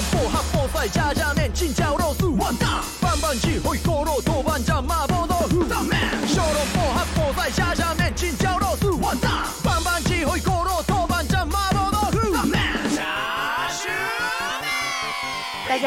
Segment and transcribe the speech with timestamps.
[0.00, 1.12] 萝卜黑菠菜加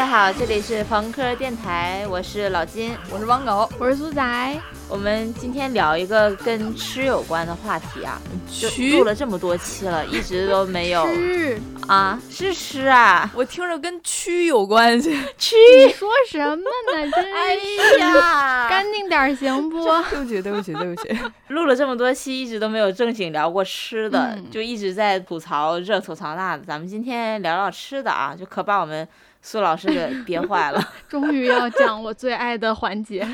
[0.03, 2.93] 家好，这里是房科电台，我是老金。
[3.09, 15.11] 我是汪狗，我是苏仔，我们今天聊一个跟吃有关的话题啊，就录了这么多期了，一直都没有是啊，是吃啊，我听着跟蛆有关系。
[15.39, 15.55] 蛆，
[15.87, 17.09] 你说什么呢？
[17.09, 17.55] 真哎
[17.93, 19.85] 是呀，干净点行不？
[19.85, 21.17] 对不起， 对不起，对不起。
[21.47, 26.63] 录了这么多期，一直都没有正经聊过吃的，嗯就一直在吐槽这吐槽那的。
[26.65, 29.07] 咱们今天聊聊吃的啊，就可把我们
[29.45, 33.27] 苏老师给憋坏了， 终于要讲我最爱的环节，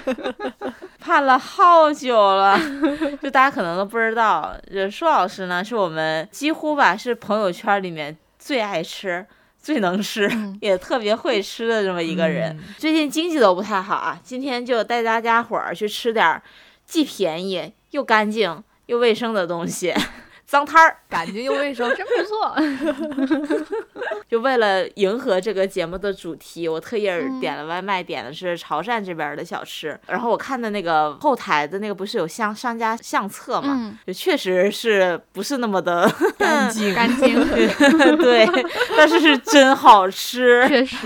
[0.99, 2.59] 盼了好久了。
[3.21, 9.25] 就大家可能都不知道，这苏老师呢，是我们几乎吧是朋友圈里面最爱吃。
[9.61, 12.49] 最能吃，嗯也特别会吃的这么一个人。
[12.57, 16.41] 嗯最近经济都不太好啊，今天就带大家伙儿去吃点儿
[16.85, 19.93] 既便宜又干净又卫生的东西，
[20.49, 20.97] 脏摊儿。
[21.07, 22.55] 干净又卫生，真不错。
[24.27, 27.03] 就为了迎合这个节目的主题，我特意
[27.39, 29.99] 点了外卖，点的是潮汕这边儿的小吃。
[30.07, 36.93] 然后我看的那个后台的那个不是有相商家相册嘛，嗯，就确实是不是那么的干净。
[36.95, 37.35] 干净，
[38.17, 38.47] 对，
[38.97, 40.67] 但是是真好吃。
[40.67, 40.97] 确实。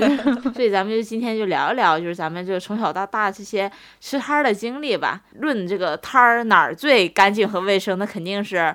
[0.53, 5.19] 所以咱们就今天就聊一聊，就是咱们这个从小到大这些吃摊儿的经历吧。
[5.39, 8.73] 论这个摊儿哪儿最干净和卫生，那肯定是。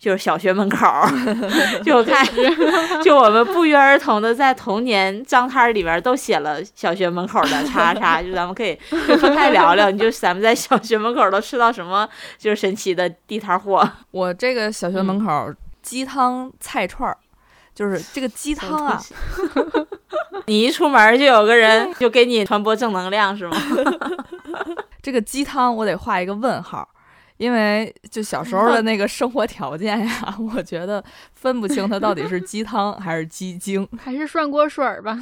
[0.00, 1.06] 就是小学门口儿，
[1.84, 2.26] 就我看，
[3.04, 17.14] 就我们不约而同的在童年张摊儿里边儿都写了小学门口的叉叉，就咱们可以就分开聊聊，你就咱们在小学门口都吃到什么就是神奇的地摊儿货， 我这个小学门口鸡汤菜串儿，
[17.74, 18.98] 就是这个鸡汤啊，
[20.46, 23.56] 你一出门就有个人就给你传播正能量是吗？
[25.02, 26.88] 这个鸡汤我得画一个问号。
[27.40, 31.02] 因为就小时候的 那个生活条件呀， 我觉得
[31.32, 33.88] 分不清它到底是鸡汤还是鸡精。
[33.98, 35.18] 还是涮锅水儿吧。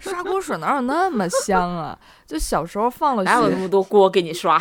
[0.00, 1.96] 刷锅水哪有那么香啊？
[2.26, 4.60] 就小时候放了学，哪有那么多锅给你刷？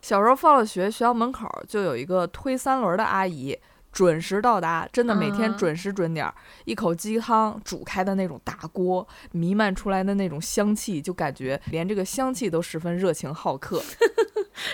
[0.00, 3.58] 小时候放了学，学校门口就有一个推三轮的阿姨，
[3.90, 6.32] 准时到达，真的每天嗯准时准点儿，
[6.66, 13.82] 一口鸡汤煮开的那种大锅，弥漫出来的那种香气，就感觉连这个香气都十分热情好客。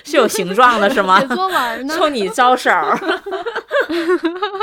[0.05, 1.27] 是有形状的是吗写？
[1.35, 1.95] 作文呢？
[1.97, 2.97] 冲你招手儿，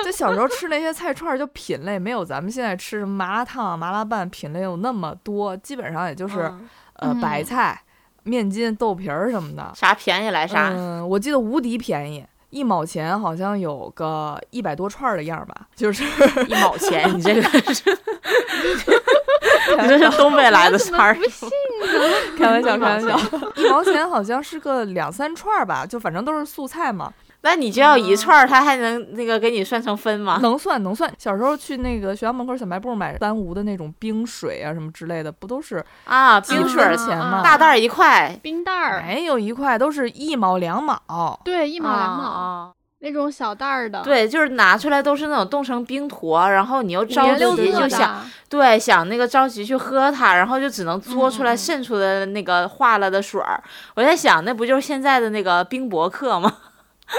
[0.03, 7.81] 就小时候吃那些菜串儿，就品类没有咱们现在吃什么麻辣烫、麻辣拌品类有那么多，基本上也就是、嗯呃嗯白菜、
[8.23, 9.71] 面筋、豆皮儿什么的。
[9.75, 10.69] 啥便宜来啥。
[10.69, 16.03] 嗯，我记得无敌便宜，一毛钱好像有个一百多串儿的样儿吧，就是
[16.47, 17.41] 一毛钱，你这个
[17.73, 17.89] 是，
[19.81, 21.17] 你这是东北来的摊儿？
[22.37, 23.19] 开玩笑，开玩笑，
[23.55, 27.11] 一毛钱好像是个两三串儿吧，就反正都是素菜嘛，
[27.43, 30.39] 那你就要一串儿，他还能那个给你算成分吗？
[30.41, 31.13] 能算能算。
[31.17, 37.41] 小时候去那个学校门口小卖部买三无的那种冰水啊什么之类的，不都是啊，冰水儿钱吗？
[37.43, 41.39] 大袋儿一块，冰袋儿，没有一块，都是一毛两毛。
[41.43, 42.71] 对，一一毛两毛啊。
[42.99, 48.21] 那种小袋儿的，，对，就是拿出来都是那种冻成冰坨，然后你又着急就想。
[48.47, 53.61] 对想那个着急去喝它，然后就只能嘬出来渗出的那个化了的水儿。
[53.95, 56.49] 我在想，那不就是现在的那个冰博客吗？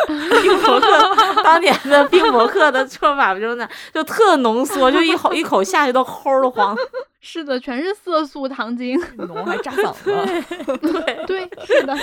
[0.09, 6.77] 冰博客当年的冰博客的做法不就是那，就特浓缩， 就一口一口下去都齁的慌。
[7.21, 9.01] 是的，全是色素糖精。
[9.17, 10.13] 浓还扎嗓子。
[11.27, 11.97] 对，是的，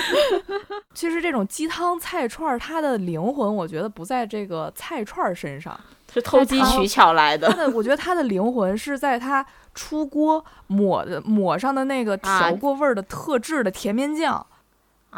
[0.96, 5.80] 其实这种鸡汤菜串儿，它的灵魂，我觉得不在这个菜串儿身上，
[6.12, 7.58] 是偷机取巧来的它。
[7.58, 14.46] 的我觉得它的灵魂是在它出锅抹的抹上的那个啊调过味儿的特制的甜面酱，啊，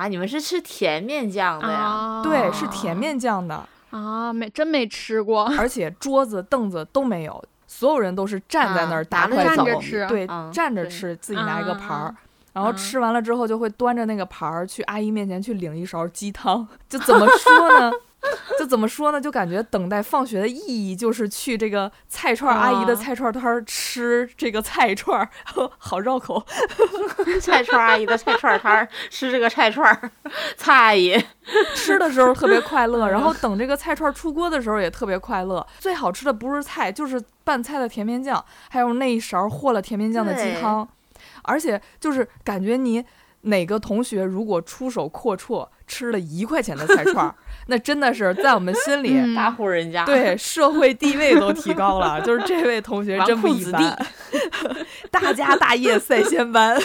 [0.07, 1.79] 你们是吃甜面酱的呀？
[1.79, 5.43] 啊，对，是甜面酱的，啊，没真没吃过。
[5.57, 12.15] 而且桌子凳子都没有，所有人都是站在那儿大快走站着，吃对，嗯站着吃，自己拿一个盘儿啊。
[12.53, 16.67] 然后嗯吃完了之后，就会端着那个盘儿去阿姨面前去领一勺鸡汤。
[16.89, 17.91] 就怎么说呢？
[18.57, 19.19] 就怎么说呢？
[19.19, 25.29] 就感觉等待放学的意义就是去这个菜串儿阿姨的啊菜串儿摊儿吃这个菜串儿，
[25.77, 26.43] 好绕口。
[27.41, 30.11] 菜串儿阿姨的菜串儿摊儿吃这个菜串儿，
[30.55, 31.21] 蔡阿姨
[31.75, 35.65] 吃的时候特别快乐，然后等这个菜串儿出锅的时候也特别快乐。
[35.79, 40.87] 最好吃的不是菜，就是拌菜的甜面酱，还有那一勺和了甜面酱的鸡汤，
[41.43, 43.03] 而且就是感觉你
[43.43, 47.35] 哪个同学如果出手阔绰，吃了一块钱的菜串儿，
[47.67, 52.21] 那真的是在我们心里，嗯大户人家，对社会地位都提高了。
[52.25, 53.97] 就是这位同学真不一般，
[55.11, 56.79] 大家大业赛仙班，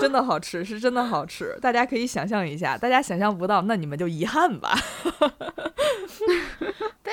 [0.00, 1.56] 真的好吃，是真的好吃。
[1.60, 4.74] 大家可以想象一下，大家想象不到，那你们就遗憾吧。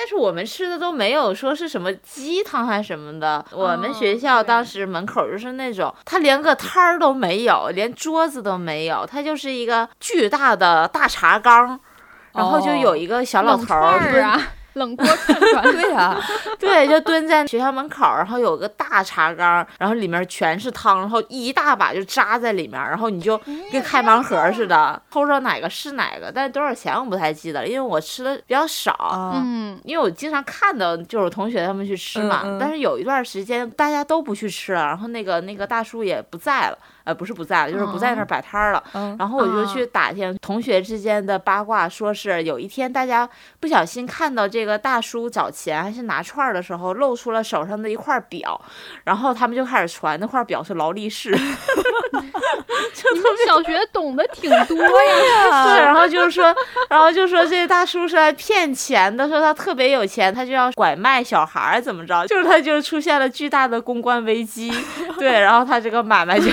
[0.04, 3.42] 但是我们吃的都没有说是什么鸡汤还是什么的。
[3.52, 11.80] 我们哦学校当时门口就是那种，他连个摊儿都没有，连桌子都没有，他就是一个巨大的大茶缸，
[12.34, 14.38] 然后就哦有一个小老头儿蹲啊，
[14.74, 15.62] 冷锅串串。
[15.64, 16.16] 对呀、
[16.58, 23.36] 对，就蹲在学校门口，然后有个大茶缸，然后里面全是汤，然后一大把就扎在里面，然后你就
[23.72, 28.92] 跟开盲盒似的，抽着哪个是哪个，但是多少钱我不太记得了，因为我吃的比较少。
[28.92, 38.82] 啊，嗯，因为我经常看到就是同学他们去吃嘛，嗯嗯但是有一段时间大家都不去吃了，然后那个那个大叔也不在了，呃，不是不在了，就是不在那儿摆摊儿了。
[38.94, 43.28] 嗯然后我就啊去打听同学之间的八卦，说是有一天大家
[43.60, 48.60] 不小心看到这个大叔找钱还是拿串儿的时候露出了手上的一块表，
[49.04, 51.30] 然后他们就开始传那块表是劳力士，
[52.12, 55.64] 你们小学懂得挺多呀。
[55.68, 56.54] 对，然后就是说，
[56.88, 62.26] 然后就说这大叔是来骗钱的，说他特别有钱，他就要拐卖小孩儿，怎么着？
[62.26, 64.72] 就是他就出现了巨大的公关危机，
[65.18, 66.50] 对，然后他这个买卖就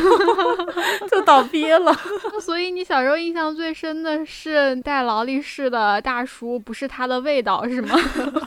[1.10, 1.94] 就倒闭了。
[2.42, 7.98] 所以你小时候印象最深的是戴劳力士的大叔，不是他的味道是吗？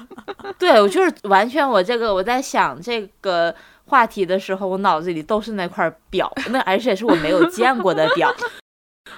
[0.58, 3.54] 对我就是完全我这个我在想这个
[3.86, 8.34] 话题的时候，我脑子里都是那块表，那而且是我没有见过的表。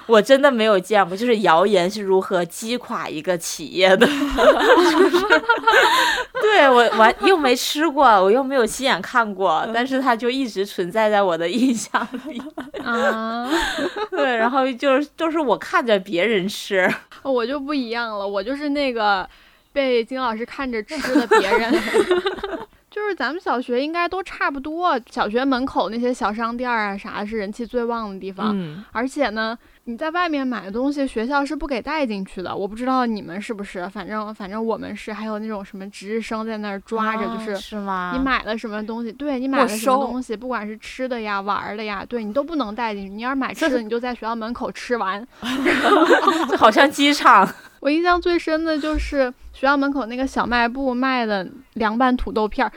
[0.05, 4.07] 我真的没有见过，就是谣言是如何击垮一个企业的，
[6.41, 12.41] 对我完又没吃过，我又没有亲眼看过，但是它就一直存在在我的印象里。
[12.83, 13.49] 啊，
[14.11, 16.89] 对，然后就是都是我看着别人吃，
[17.23, 19.27] 我就不一样了，我就是那个
[19.73, 21.73] 被金老师看着吃的别人。
[22.97, 28.49] 就是咱们小学应该都差不多，小学门口那些小商店儿啊啥是人气最旺的地方。
[28.53, 32.55] 嗯，而且呢，你在外面买的东西，学校是不给带进去的。
[32.55, 35.13] 我不知道你们是不是，反正反正我们是。
[35.13, 38.13] 还有那种什么值日生在那儿抓着，就啊是是吗？
[38.17, 43.09] 你买了什么东西，对你买了什么东西，不管是吃的呀、玩儿的呀，对你都不能带进去。
[43.13, 45.25] 你要是买吃的，你就在学校门口吃完。
[46.49, 47.47] 这好像机场。
[47.79, 52.71] 我印象最深的就是学校门口那个小卖部卖的凉拌土豆片儿，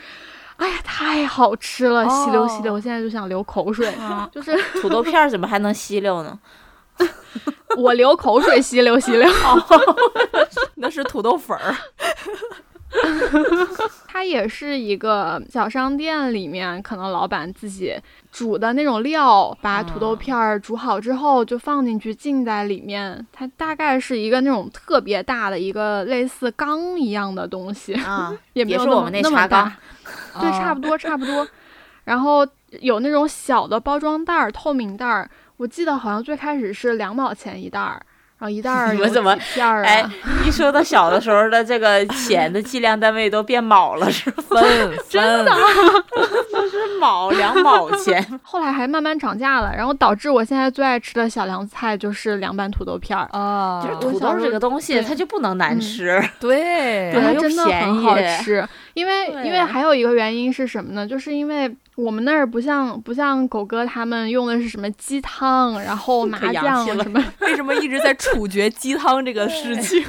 [0.56, 3.92] 哎呀，太好吃了，吸溜吸溜，哦我现在就想流口水。
[4.32, 6.38] 就是土豆片儿怎么还能吸溜呢？
[7.78, 9.26] 我流口水，吸溜吸溜。
[10.76, 11.74] 那是土豆粉儿。
[14.06, 17.94] 它也是一个小商店里面，可能老板自己
[18.32, 23.24] 煮的那种料，把土豆片儿煮好之后就放进去浸在里面。
[23.32, 29.76] 它大概是一个那种特别大的一个类似缸一样的东西，啊， 也没有我们那那么大。
[30.40, 31.46] 对，差不多差不多。
[32.04, 32.46] 然后
[32.80, 38.02] 有那种小的包装袋儿、透明袋儿，我记得好像最开始是两毛钱一袋儿，
[38.40, 40.10] 然后一袋儿有 你们怎么片儿哎啊？，
[40.46, 44.42] 一说到小的时候的这个钱的计量单位都变卯了，是吧？
[44.48, 44.62] 分
[45.10, 45.44] 分，
[46.70, 48.24] 是卯两卯钱。
[48.42, 53.28] 后来还慢慢涨价了，然后导致我现在最爱吃的小凉菜就是凉拌土豆片儿。
[53.32, 56.22] 啊，就是土豆这个东西，它就不能难嗯吃。
[56.40, 61.06] 对对又它真的便很好吃，因为因为还有一个原因是什么呢？
[61.06, 61.70] 就是因为
[62.00, 70.02] 我们那儿不像不像狗哥他们用的是什么鸡汤，然后麻酱什么， 为什么一直在处决鸡汤这个事情？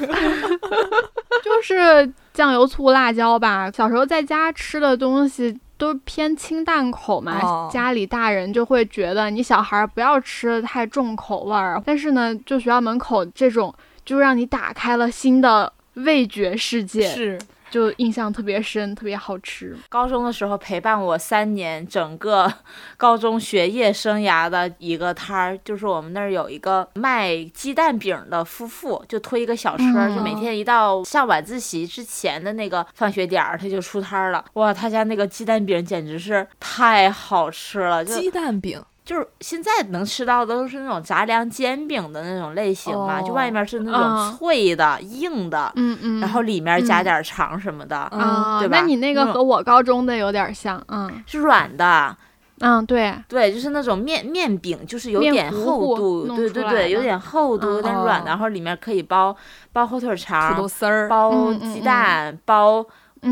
[1.42, 3.70] 就是酱油、醋、辣椒吧。
[3.70, 11.82] 小时候在家吃的东西都偏清淡口嘛，哦家里大人就会觉得你小孩儿不要吃的太重口味儿。
[11.84, 17.38] 但是呢，就学校门口这种，就让你打开了新的味觉世界，是
[17.72, 19.74] 就印象特别深，特别好吃。
[19.88, 22.52] 高中的时候陪伴我三年整个
[22.98, 34.44] 高中学业生涯的一个摊儿，就是我们那儿有一个卖鸡蛋饼的夫妇，就推一个小车，嗯就每天一到上晚自习之前的那个放学点儿，他就出摊儿了。
[34.52, 43.98] 哇，他家那个鸡蛋饼简直是太好吃了，就鸡蛋饼就是现在能吃到的都是那种杂粮煎饼的那种类型嘛，就外哦面是那嗯。
[43.98, 48.86] 种脆的、硬的，嗯嗯，然后里面加嗯点儿肠什么的，啊，对吧那？
[48.86, 51.22] 你那个和我高中的有点像，嗯。
[51.26, 52.16] 是软的。
[52.60, 59.34] 嗯，对，对，就是那种面面饼，就是有点厚度，弄对对对，有点厚度，有点软的，哦然后里面可以包
[59.72, 61.82] 包火腿肠土豆，丝儿，包鸡嗯。
[61.82, 62.86] 蛋，包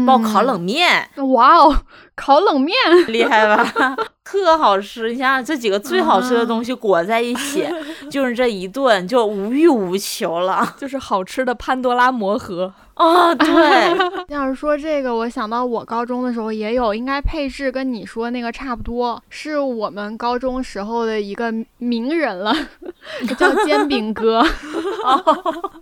[0.05, 1.73] 包烤冷面，哇哦，
[2.17, 2.75] 烤冷面，
[3.07, 3.97] 厉害吧？
[4.31, 5.11] 特好吃。
[5.11, 7.67] 你想想，这几个最好吃的东西裹在一起，
[8.09, 10.75] 就是这一顿就无欲无求了。
[10.79, 12.73] 就是好吃的潘多拉魔盒。
[12.95, 22.55] 哦，对， 要是说这个，我想到我高中的时候也有，应该配置跟你说那个差不多，是我们高中时候的一个名人了，
[23.39, 24.41] 叫煎饼哥。
[25.03, 25.73] 哦，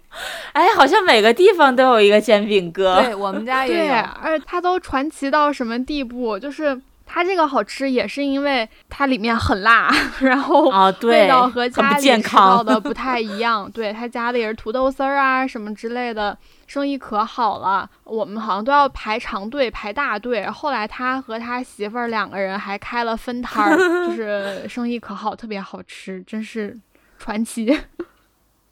[0.53, 3.03] 哎，好像每个地方都有一个煎饼哥。
[3.03, 3.95] 对我们家也对，有。
[4.23, 6.39] 而且它都传奇到什么地步？
[6.39, 12.63] 就是它这个好吃，也是因为它里面很辣， 然后啊，对，味道和家里到。
[12.63, 13.69] 的不太一样。
[13.73, 16.37] 对，它加的也是土豆丝儿啊什么之类的，
[16.67, 17.89] 生意可好了。
[18.05, 20.47] 我们好像都要排长队，排大队。
[20.51, 26.79] 后来他和他媳妇儿两个人还开了分摊儿，就是 生意可好，特别好吃，真是
[27.19, 27.75] 传奇。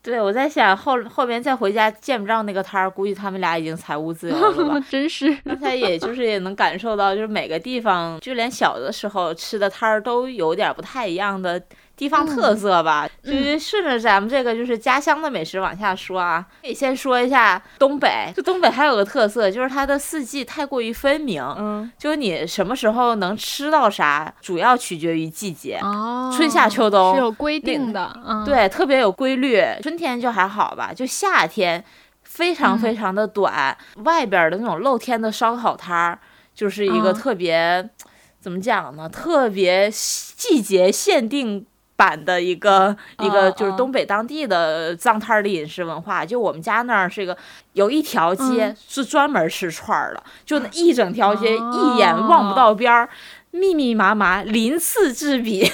[0.07, 4.79] 对，我在想后后边再回家见不着那个摊儿，估计他们俩已经财务自由了吧。
[4.89, 5.35] 真是。
[5.45, 11.61] 刚才也就是也能感受到，就是每个地方，就连小的时候吃的摊儿都有点不太一样的
[11.97, 13.09] 地方特色吧。
[13.23, 18.33] 就是顺着咱们这个就是家乡的美食往下说啊，可以先说一下东北。
[18.37, 25.79] 就东北还有个特色，就是它的四季太过于分明，嗯，就是你什么时候能吃到啥，主要取决于季节。
[25.83, 29.61] 哦，春夏秋冬是有规定的，嗯，，对，特别有规律。
[29.83, 31.83] 春天就还好吧，就夏天
[32.23, 36.19] 非常嗯非常的短，外边儿的那种露天的烧烤摊儿，
[36.55, 37.91] 就是一个嗯特别、
[38.39, 39.09] 怎么讲呢？
[39.09, 41.67] 特别季节限定。
[41.97, 47.37] 版的一个一个就是东北当地的藏摊儿的饮食文化，就我们家那儿是一个
[47.73, 53.09] 有一条街嗯是专门吃串儿的，就那一整条街一眼望不到边儿，
[53.51, 55.67] 密密麻麻，鳞次栉比，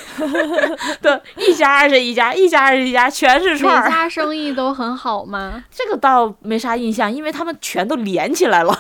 [1.02, 3.90] 对，一家是一家，一家是一家，全是串儿。
[3.90, 5.64] 家 生意都很好吗？
[5.70, 8.78] 这个倒没啥印象，因为他们全都连起来了。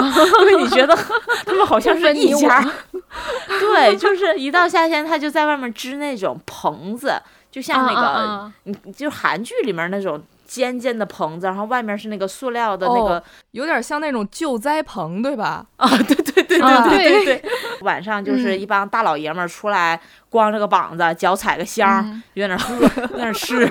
[0.42, 0.94] 因为你觉得
[1.46, 2.60] 他们好像是一家，
[3.60, 7.14] 对，就是一到夏天，他就在外面支那种棚子，
[7.50, 13.22] 就像那个，你嗯你就韩剧里面那种尖尖的棚子，然后外面是那个塑料的那个哦
[13.52, 15.64] 有点像那种救灾棚，对吧？
[15.76, 17.50] 啊，对对对啊对对对对，
[17.82, 19.98] 晚上就是嗯一帮大老爷们儿出来，
[20.28, 23.68] 光着个膀子，脚踩个香儿，嗯就在那儿喝， 在那儿吃，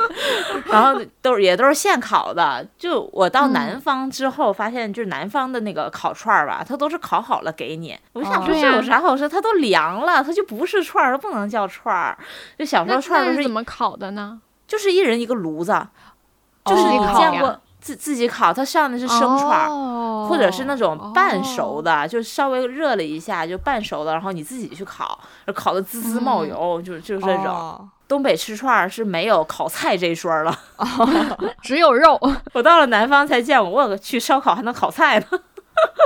[0.72, 2.66] 然后都也都是现烤的。
[2.78, 7.98] 就我到嗯南方之后，发现就是南方的那个烤串儿吧，它都是烤好了给你。
[8.14, 9.28] 我就想哦说这有啥好吃？
[9.28, 12.18] 它都凉了，它就不是串儿，它不能叫串儿。
[12.58, 14.40] 就小时候串儿都是是怎么烤的呢？
[14.68, 15.72] 就是一人一个炉子，
[16.66, 19.68] 就是你哦见过自自己烤，它上的是生串儿。
[19.70, 20.00] 哦
[20.30, 25.20] 或者是那种半熟哦的，就稍微热了一下就半熟的，然后你自己去烤，
[25.54, 27.48] 烤的滋滋冒嗯油，就就是这种。
[27.48, 30.58] 哦东北吃串儿是没有烤菜这一说儿了
[31.64, 32.20] 只有肉，
[32.54, 35.26] 我到了南方才见过，我个去烧烤还能烤菜呢。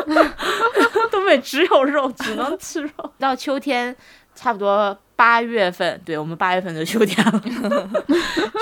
[1.12, 2.90] 东北只有肉，只能吃肉。
[3.20, 3.96] 到秋天，
[4.34, 7.42] 差不多八月份，对我们八月份就秋天了，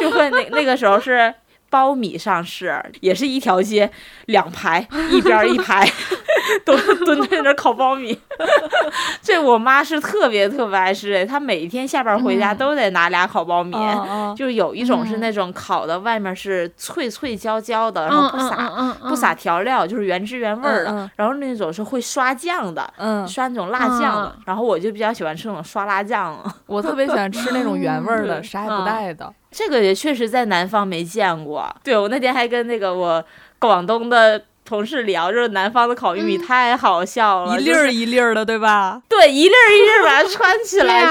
[0.01, 1.34] 就会那那个时候是
[1.69, 3.89] 苞米上市，也是一条街
[4.27, 5.86] 两排，一边一排，
[6.65, 8.17] 都蹲在那烤苞米。
[9.22, 13.75] 这我妈是特别特别爱吃的，她每天下班回家嗯都得拿俩烤苞米。
[14.36, 21.10] 就有一种是嗯那种烤的，外面是脆脆焦焦的，然后不撒、不撒调料，就是原汁原味的。
[21.15, 26.55] 然后那种是会刷酱的，嗯，刷那种辣酱然后我就比较喜欢吃那种刷辣酱了。
[26.67, 29.34] 我特别喜欢吃那种原味的，对啥也不嗯带的。
[29.55, 31.74] 这个也确实在南方没见过。
[31.81, 33.24] 对我那天还跟那个我
[33.57, 39.01] 广东的同事聊，就是南方的烤玉米嗯太好笑了，一粒儿一粒儿的，对吧？
[39.07, 41.05] 对一粒儿一粒儿把它穿起来，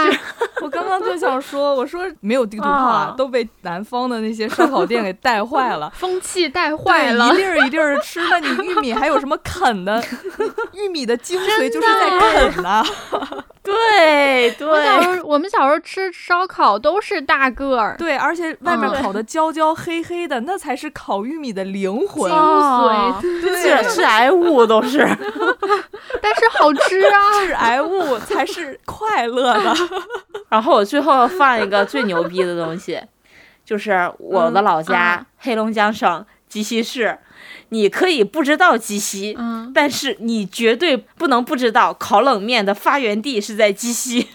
[0.60, 5.88] 我刚刚就想说，我说没有地图炮啊啊，都被南方的那些烧烤店给带坏了。
[5.96, 7.36] 风气带坏对，了一。
[7.38, 10.02] 粒儿一粒儿的吃，那你玉米还有什么啃的？
[10.74, 12.18] 玉米的精髓就是在
[12.50, 12.84] 啃呐、
[13.62, 13.72] 对
[15.34, 22.30] 我们小时候吃烧烤都是大个儿，对，而且外面嗯烤的焦焦黑黑的，那才是烤玉米的灵魂。
[22.30, 24.98] 精哦髓，致致癌物都是，
[26.22, 27.18] 但是好吃啊！
[27.44, 29.74] 致癌物才是快乐的。
[30.48, 33.00] 然后我最后放一个最牛逼的东西，
[33.64, 37.18] 就是我的老家、嗯黑龙江省鸡西市。
[37.70, 44.28] 你可以不知道鸡西，嗯，但是你绝对不能不知道烤冷面的发源地是在鸡西。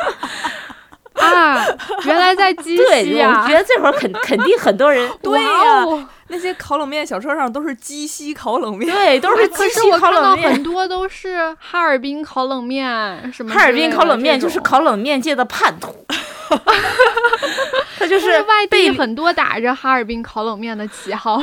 [1.14, 1.64] 啊，
[2.06, 3.54] 原来在鸡对，西啊我觉！
[3.54, 5.84] 得这会儿肯肯定很多人 对呀、
[6.28, 8.90] 那些烤冷面小车上都是鸡西烤冷面。
[8.90, 10.62] 对都是可鸡西是我看到烤冷面很。
[10.62, 15.94] 多都是哈尔滨烤冷面，什么哈尔滨烤冷面就是烤冷面界的叛徒，
[17.98, 21.42] 他就就是外地被很多打着哈尔滨烤冷面的旗号。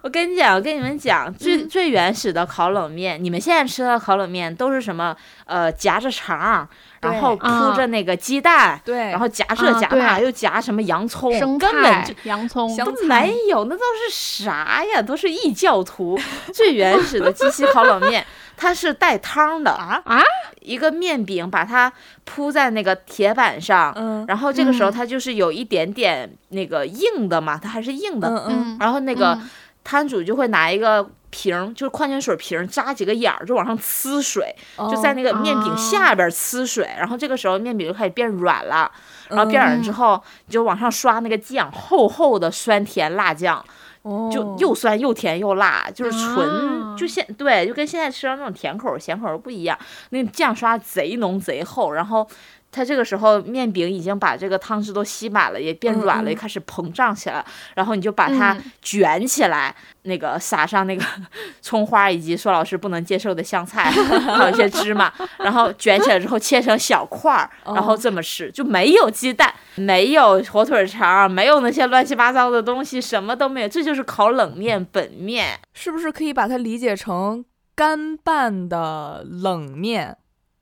[0.00, 5.14] 我跟你讲，我跟你们讲，最、嗯最原始的烤冷面，你们现在吃的烤冷面都是什么？
[5.46, 6.66] 呃，夹着肠，
[7.02, 15.02] 然后铺着那个鸡蛋，对，然后夹这夹那，又夹什么洋葱，生根本菜就、洋葱，都没有，那都是啥呀？
[15.02, 16.18] 都是异教徒。
[16.52, 18.24] 最原始的鸡西烤冷面，
[18.56, 20.22] 它是带汤的啊啊，
[20.60, 21.92] 一个面饼把它
[22.24, 29.50] 铺在那个铁板上，嗯然后这个时候嗯它就是有一点点那个硬的嘛，它还是硬的，嗯然后那个嗯
[29.82, 38.88] 摊主就会拿一个瓶儿，就是矿泉水瓶儿，扎几个眼儿，就往上呲水，就在那个面饼哦下边儿呲水，然后这个时候面饼就开始变软了，
[39.30, 43.64] 然后变软了之嗯后，你就往上刷那个酱，厚厚的酸甜辣酱，
[44.02, 49.76] 哦就又酸又甜又辣，就是纯，啊就现对，就跟现在吃到那种甜口咸口儿不一样，
[50.10, 52.28] 那个酱刷贼浓贼厚，然后。
[52.72, 57.44] 它这个时候面饼已经把这个汤汁都吸满了，也变软了，也开始膨胀起来，
[57.76, 59.74] 然后你就把它嗯卷起来，
[60.04, 61.04] 那个撒上那个
[61.60, 75.58] 葱花以及苏老师不能接受的香菜， 还有一些芝麻，然后卷起来之后切成小块儿，然后哦这么吃，就没有鸡蛋，没有火腿肠，没有那些乱七八糟的东西，什么都没有，这就是烤冷面本面。
[75.74, 80.16] 是不是可以把它理解成干拌的冷面？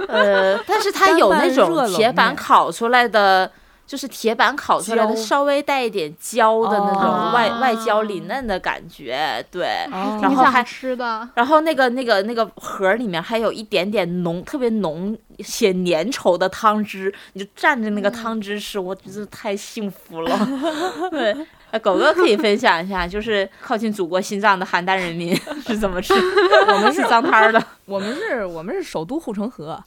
[0.08, 3.50] 呃，但是它有那种铁板烤出来的。
[3.88, 9.64] 就是铁板烤出来的，稍微带一点焦的那种外、哦外焦里嫩的感觉，对。
[9.90, 20.48] 哦然后还吃的，然后那个那个那个盒儿里面还有一点点浓，特别浓且粘稠的汤汁，你就蘸着那个汤汁吃，我真是太幸福了。
[21.10, 21.34] 对，
[21.70, 25.34] 呃狗哥可以分享一下，就是靠近祖国心脏的邯郸人民
[25.66, 27.62] 是怎么吃，我们是脏摊儿的。
[27.86, 29.82] 我们是，我们是首都护城河，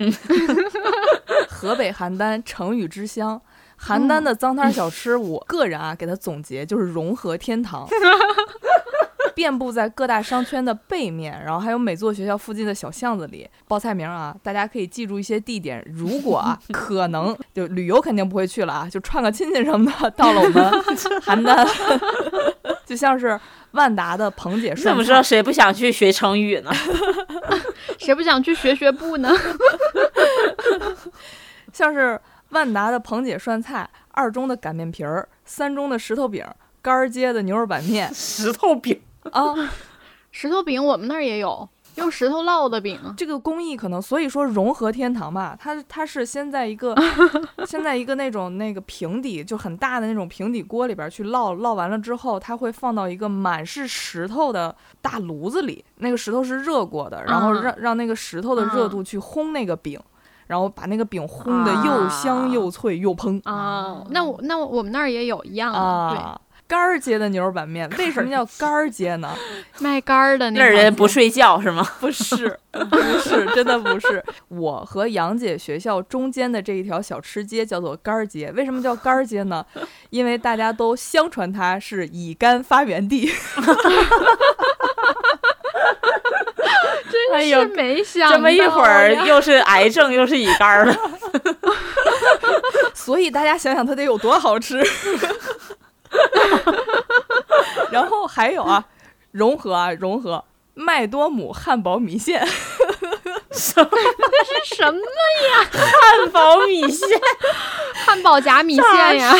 [1.47, 3.39] 河北邯郸成语之乡。
[3.81, 7.87] 邯郸的脏摊儿小吃，我个人啊给它总结就是融合天堂，
[9.33, 13.49] 遍布在各大商圈的背面，然后还有每座学校附近的小巷子里。
[13.67, 20.63] 报菜名啊，大家可以记住一些地点，如果啊可能， 就旅游肯定不会去了啊，就串个亲戚什么的，到了我们
[21.25, 21.67] 邯郸，
[22.85, 23.39] 就像是
[23.71, 26.71] 万达的彭姐说怎么知道谁不想去学成语呢？
[27.97, 29.33] 谁不想去学学步呢？
[31.73, 32.19] 像是
[32.51, 36.45] 万达的彭姐涮菜，二中的擀面皮儿，三中的石头饼，
[36.81, 38.09] 干儿街的牛肉板面。
[38.13, 39.53] 石头饼，啊，
[40.31, 42.99] 石头饼我们那儿也有，用石头烙的饼。
[43.15, 46.93] 这个工艺可能所以说融合天堂吧，它它是先在一个
[47.65, 59.97] 先在一个那种那个平底就很大的那种平底锅里边去烙，烙完了之后，它会放到一个满是石头的大炉子里，那个石头是热过的，然后嗯让让那个石头的热度去烘那个饼。
[60.51, 66.41] 然后把那个饼烘的又香又脆又蓬啊，那我那我们那儿也有一样的，啊！
[66.67, 69.29] 干儿街的牛肉板面为什么叫干儿街呢？
[69.79, 71.87] 卖干儿的那人不睡觉是吗？
[72.01, 72.59] 不是，
[72.89, 74.21] 不是， 真的不是。
[74.49, 79.65] 我和杨姐学校中间的这一条小吃街叫做干儿街，为什么叫干儿街呢？
[80.09, 83.31] 因为大家都相传它是乙肝发源地。
[87.33, 90.95] 哎呦是没想到这么一会儿又是癌症又是乙肝儿了。
[92.93, 94.81] 所以大家想想它得有多好吃。
[97.91, 98.83] 然后还有啊，
[99.31, 102.45] 融合啊，融合麦多姆汉堡米线，
[103.51, 103.89] 什么
[104.65, 104.99] 是 什么
[105.73, 107.07] 汉堡米线、
[108.05, 109.35] 汉堡夹米线呀？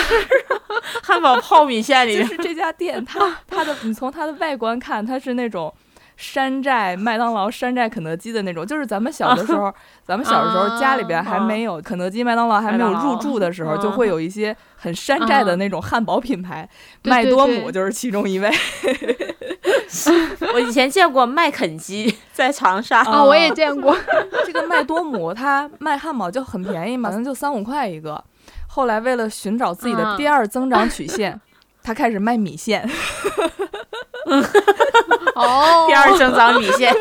[1.04, 5.74] 汉堡泡米线里面就是这家店，它它的你从它的外观看，它是那种。
[6.22, 9.74] 山寨麦当劳、山寨肯德基的那种，就是咱们小的时候，
[10.06, 16.70] 咱们小的时候家里边还没有肯德基、麦当劳还没有入驻的时候， 就会有一些很山寨的那种汉堡品牌，
[17.02, 18.52] 对麦多姆就是其中一位。
[20.54, 23.98] 我以前见过麦肯基在长沙，啊，我也见过。
[24.46, 28.24] 这个麦多姆它卖汉堡就很便宜嘛，可能就三五块一个。
[28.68, 31.40] 后来为了寻找自己的嗯第二增长曲线，
[31.82, 32.88] 他开始卖米线。
[35.36, 36.94] 哦，第二增长米线，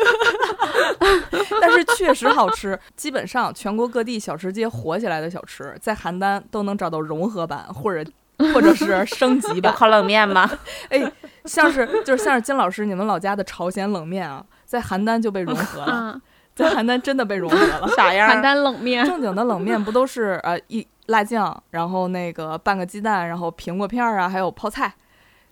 [1.61, 2.77] 但是确实好吃。
[2.95, 8.09] 基本上全国各地小吃街火起来的小吃，在邯郸都能找到融合版或者
[8.53, 9.73] 或者是升级版。
[9.73, 10.49] 烤冷面吗？
[10.89, 11.11] 哎，
[11.45, 16.21] 像是就是像是金老师你们老家的朝鲜冷面啊，在邯郸就被融合了，嗯，
[16.55, 17.87] 在邯邯郸真的被融合了。
[17.95, 18.35] 啥样儿？
[18.35, 24.93] 邯郸冷面，正经的冷面不都是呃一辣酱，然后那个半个鸡蛋，然后苹果片儿啊，还有泡菜。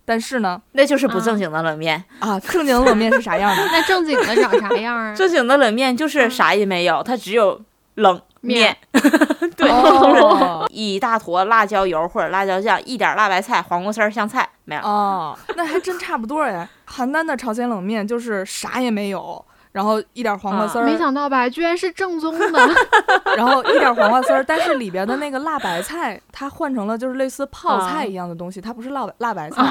[0.09, 2.03] 但是呢，那就是不正经的冷面。
[2.17, 3.63] 啊，正经的冷面是啥样的？
[3.71, 5.13] 那正经的长啥样啊？
[5.13, 7.61] 正经的冷面就是啥也没有，它只有
[7.93, 8.75] 冷面，
[9.55, 14.81] 对，哦一大坨辣椒油或者辣椒酱，一点辣白菜、黄瓜丝儿、香菜，没有。
[14.81, 16.67] 哦，那还真差不多哎。
[16.87, 19.45] 邯郸的朝鲜冷面就是啥也没有，
[19.79, 22.47] 然后一点黄瓜丝儿，没想到吧，居然是正宗的。
[23.37, 29.63] 然后一点黄瓜丝儿，但是里边的那个辣白菜，它换成了就是类似泡菜一样的东西，它不是辣辣白菜，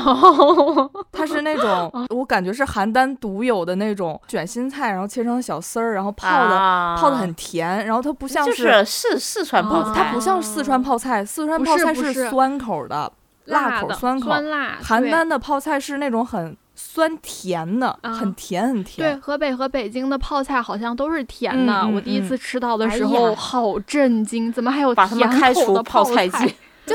[1.12, 6.96] 它是那种 我感觉是邯郸独有的那种卷心菜，然后切成小丝儿，然后泡的、啊。
[6.98, 13.12] 泡的很甜，然后它不像就是四四川泡它不像四川泡菜，四川泡菜是酸口的，
[13.44, 14.78] 辣口的酸口，酸辣。
[14.82, 19.20] 邯郸的泡菜是那种很酸甜的，啊很甜很甜对。
[19.20, 21.84] 河北和北京的泡菜好像都是甜的。
[21.88, 26.48] 我第一次吃到的哎时候呀好震惊，怎么还有把他们甜开除口的泡菜菜
[26.88, 26.94] 季。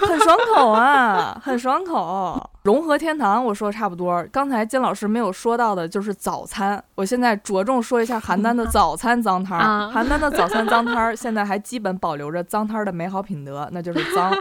[0.00, 2.50] 很爽口啊，很爽口。
[2.62, 4.24] 融合天堂，我说的差不多。
[4.30, 9.64] 刚才金老师没有说到的就是早餐，我现在着重说一下邯郸的早餐脏摊儿。
[9.64, 14.32] 啊邯郸的早餐脏摊儿现在还基本保留着脏摊儿的美好品德，那就是脏。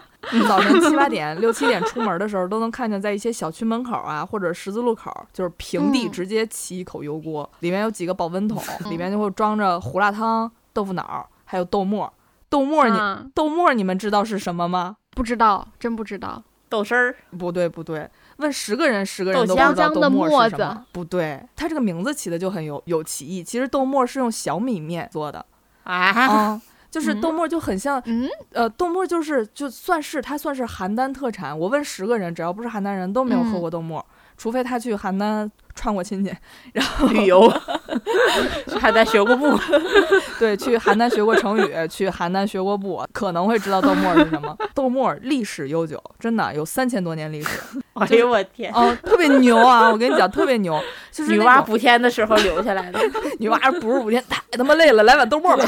[0.48, 12.12] 早晨七八点、六七点出门的时候，都能看见在一些小区门口啊，或者十字路口，就是平地嗯直接起一口油锅，里面有几个保温桶，里面就会装着胡辣汤、豆腐脑，还有豆沫。
[12.52, 14.98] 豆沫你、啊豆沫你们知道是什么吗？
[15.16, 16.44] 不知道，真不知道。
[16.68, 20.86] 豆丝儿，不对不对，问十个人，十个人豆都不知道豆沫是什么。
[20.92, 23.42] 不对，它这个名字起的就很有有歧义。
[23.44, 25.46] 其实豆沫是用小米面做的
[25.84, 26.62] 啊，啊，
[26.92, 31.58] 就是嗯豆沫就很像，嗯，呃，豆沫就是就算是它算是邯郸特产。
[31.58, 34.06] 我问十个人，只要不是邯郸人都没有喝嗯过豆沫，
[34.38, 36.34] 除非他去邯郸串过亲戚，
[36.74, 37.52] 然后旅游，
[38.80, 39.58] 还在学过步，
[40.40, 44.56] 对，去邯郸学过成语，去邯郸学过步，可能会知道豆沫是什么。
[44.74, 47.60] 豆沫历史悠久，真的有三千多年历史。
[47.94, 48.72] 哎呦我天！
[48.74, 49.90] 哦，特别牛啊！
[49.92, 50.80] 我跟你讲，特别牛，
[51.12, 53.00] 就是女娲补天的时候留下来的，
[53.40, 55.66] 女娲不是补天，太他妈累了，来碗豆沫吧。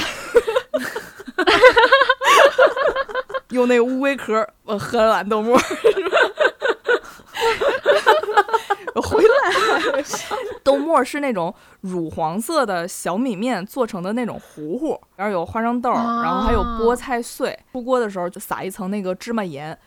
[3.49, 5.59] 用那个乌龟壳，我喝了碗豆沫。
[8.95, 10.03] 我 回来，
[10.63, 17.57] 豆沫是那种乳黄色的小米面做成的那种糊糊，然后有花生豆，然后还有菠菜碎。
[17.71, 19.77] 出锅的时候就撒一层那个芝麻盐，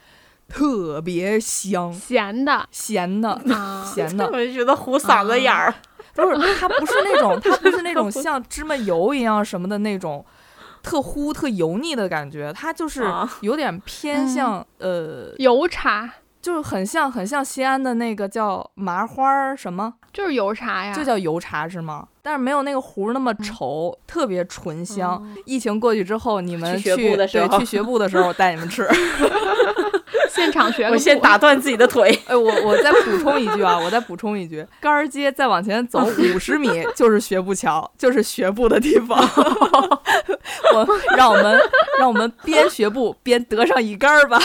[0.49, 4.33] 特别香，咸的咸的，啊，咸的我。
[4.33, 5.73] 就觉得糊嗓子眼儿。
[6.14, 10.25] 不是，它不是那种，它不是那种 像芝麻油一样什么的那种
[10.83, 16.11] 特糊、特油腻的感觉，它就是啊有点偏向、呃，油茶
[16.47, 22.07] 就是很像很像西安的那个叫麻花儿什么，就是油茶呀，就叫油茶是吗？
[22.23, 25.21] 但是没有那个糊那么稠，特别醇香。
[25.45, 28.87] 疫情过去之后，你们去学步的时候对去学步的时候，我带你们吃。
[30.31, 32.17] 现场学 个我先打断自己的腿。
[32.29, 39.19] 哎，我我再补充一句啊，我再补充一句，杆儿街再往前走 五十米就是学步桥，就是学步的地方。
[40.75, 41.61] 我让我们
[41.99, 44.39] 让我们边学步边得上一杆儿吧。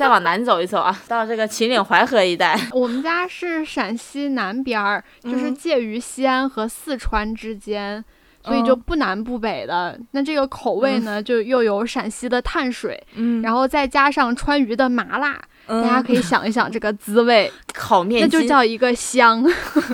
[0.00, 5.54] 再往南走一走啊，到这个秦岭淮河一带， 我们家是陕西南边儿，就是嗯。
[5.54, 8.02] 介于西安和四川之间。
[8.42, 8.80] 所以就嗯。
[8.86, 13.42] 不南不北的，那这个口味呢，就又有陕西的碳水，嗯。
[13.42, 15.38] 然后再加上川渝的麻辣，
[15.70, 19.44] 嗯大家可以想一想这个滋味， 烤面那就叫一个香。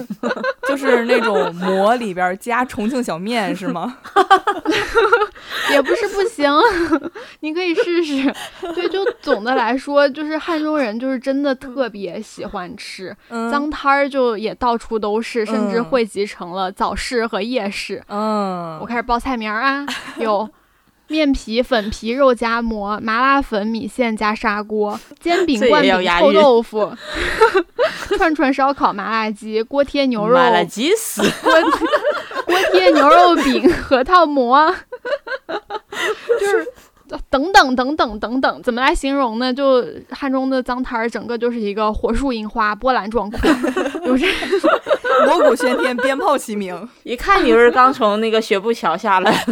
[0.69, 3.97] 就是那种馍里边儿加重庆小面是吗？
[5.71, 6.51] 也不是不行，
[7.41, 8.33] 你可以试试。
[8.75, 18.03] 对，就总的来说，就是汉中人就是真的特别喜欢吃，嗯脏摊儿就也到处都是，甚至嗯汇集成了早市和夜市。
[18.09, 19.87] 嗯，我开始报菜名儿啊，
[20.19, 20.49] 有
[21.09, 26.93] 面皮、粉皮、肉夹馍、麻辣粉、米线加砂锅、 煎饼、灌饼、臭豆腐、
[28.19, 31.53] 串串烧烤、麻辣鸡、锅贴牛肉、麻辣鸡丝， 锅
[32.45, 34.75] 锅贴牛肉饼、核桃馍，
[36.41, 36.67] 就是
[37.31, 39.55] 等等等等等等，怎么来形容呢？
[39.55, 43.39] 就汉中的脏摊儿，整个就是一个火树银花、波澜壮阔，
[44.05, 44.27] 有这
[45.25, 46.89] 锣鼓喧天，鞭炮齐鸣。
[47.05, 49.45] 一看你就是刚从那个学步桥下来。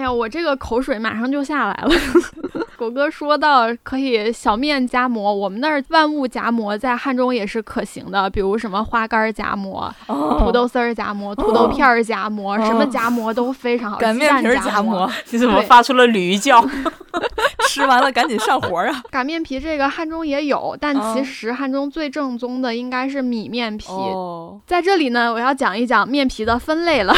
[0.00, 1.90] 呀，我这个口水马上就下来了。
[2.76, 13.98] 狗哥说到可以小面夹馍，我们那儿万物夹馍在汉中也是可行的，比如什么花干儿夹馍、哦土豆丝儿夹馍、土豆片儿夹馍，什么夹馍都非常好。
[13.98, 16.64] 擀面皮儿夹馍馍，，你怎么发出了驴叫？
[17.68, 19.02] 吃完了赶紧上活儿啊！
[19.10, 23.88] 擀面皮这个汉中也有，但哦其实汉中最正宗的应该是米面皮。
[23.92, 27.14] 哦，在这里呢，我要讲一讲面皮的分类了。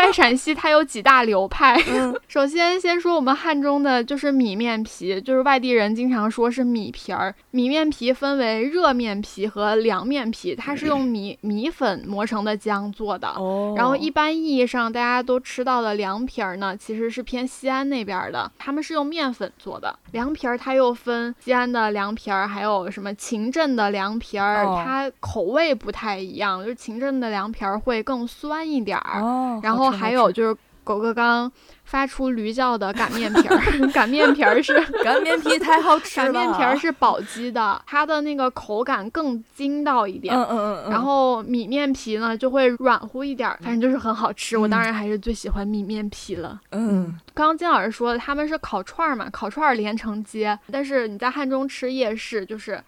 [0.00, 1.76] 在在陕西，它有几大流派。
[1.88, 7.34] 嗯 首先，先说我们汉中的就是米面皮，就是外地人经常说是米皮儿。
[7.50, 13.28] 米面皮分为热面皮和凉面皮，它是用米米粉磨成的浆做的。
[13.28, 19.94] 哦然后一般意义上大家都吃到的凉皮儿呢，其实是偏西安那边儿的，他们是用面粉做的。
[20.12, 29.20] 凉皮儿它又分西安的凉皮儿，还有什么秦镇的凉皮儿，哦它口味不太一样，就是秦镇的凉皮儿会更酸一点儿。
[29.20, 31.50] 哦，然后还有就是狗哥刚
[31.84, 33.58] 发出驴叫的擀面皮儿，
[33.92, 40.34] 擀面皮儿是 擀面皮太好吃了，擀面皮儿是宝鸡的，它的那个口感更筋道一点。
[40.34, 44.56] 嗯嗯嗯嗯，然后米面皮呢就会软乎一点儿，反正就是很好吃。
[44.56, 46.58] 我当然还是最喜欢米面皮了。
[46.72, 52.82] 嗯刚刚金老师说的他们是烤串儿嘛，烤串儿连成街，但是你在汉中吃夜市，就是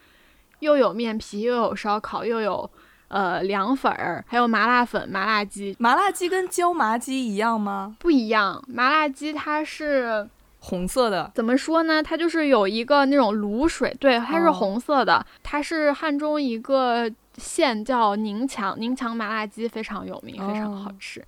[0.61, 2.69] 又有面皮，又有烧烤，又有
[3.12, 5.77] 呃凉粉儿，还有麻辣粉、麻辣鸡。
[5.79, 7.94] 麻辣鸡跟椒麻鸡一样吗？
[7.98, 10.27] 不一样，麻辣鸡它是
[10.61, 12.03] 红色的，怎么说呢？
[12.03, 15.25] 它就是有一个那种卤水，对，它是哦红色的。
[15.42, 21.22] 它是汉中一个县叫宁强，宁强麻辣鸡非常有名，非常好哦吃。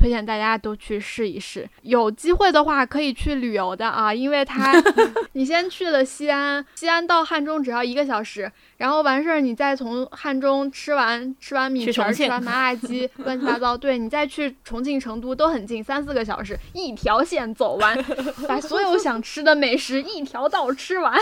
[0.00, 4.72] 推荐大家都去试一试，有机会的话可以去旅游的啊，因为它，
[5.32, 18.02] 你先去了西安，西安到汉中只要一个小时，然后完事儿你再从汉中吃完吃完米皮儿，吃完麻辣鸡， 乱七八糟，对你再去重庆、成都都很近，三四个小时，一条线走完，
[18.48, 21.20] 把所有想吃的美食一条道吃完。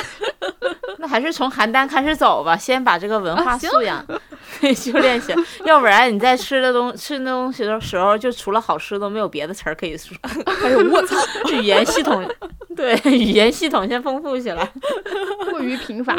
[0.99, 4.05] 那还是从邯郸开始走吧，先把这个文化啊
[4.61, 10.17] 行素养修炼起来，要不然你在吃的东吃那东西的时候，就除了好吃都没有别的词儿可以说。
[10.63, 11.17] 哎呦我操，
[11.53, 12.27] 语言系统，
[12.77, 14.69] 对语言系统先丰富起来。
[15.51, 16.15] 过于贫乏。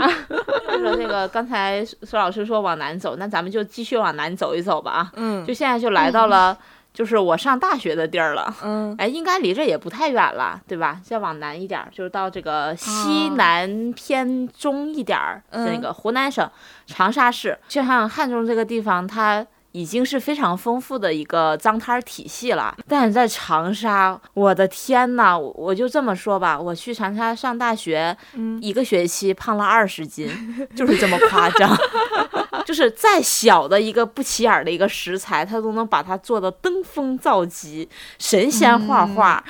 [0.80, 5.12] 说这个刚才苏老师说往南走，那咱们就继续往南走一走吧啊！
[5.16, 6.58] 嗯就现在就来到了，
[7.00, 8.54] 就是我上大学的地儿了。
[8.62, 11.00] 嗯 哎，应该离这也不太远了，对吧？
[11.02, 16.46] 再往南一点儿，就是到这个西啊南偏中一点儿，那嗯个湖南省
[16.86, 17.58] 长沙市。
[17.70, 22.76] 就像汉中这个地方，它已经是非常丰富的一个脏摊儿体系了。
[22.86, 30.28] 但是在长沙，我的天呐，我我就这么说吧，我去长沙上大学，嗯一个学期胖了二十斤，
[30.76, 31.70] 就是这么夸张。
[32.66, 39.44] 就是再小的一个不起眼儿的一个食材，他都能把它做的登峰造极、神仙画画。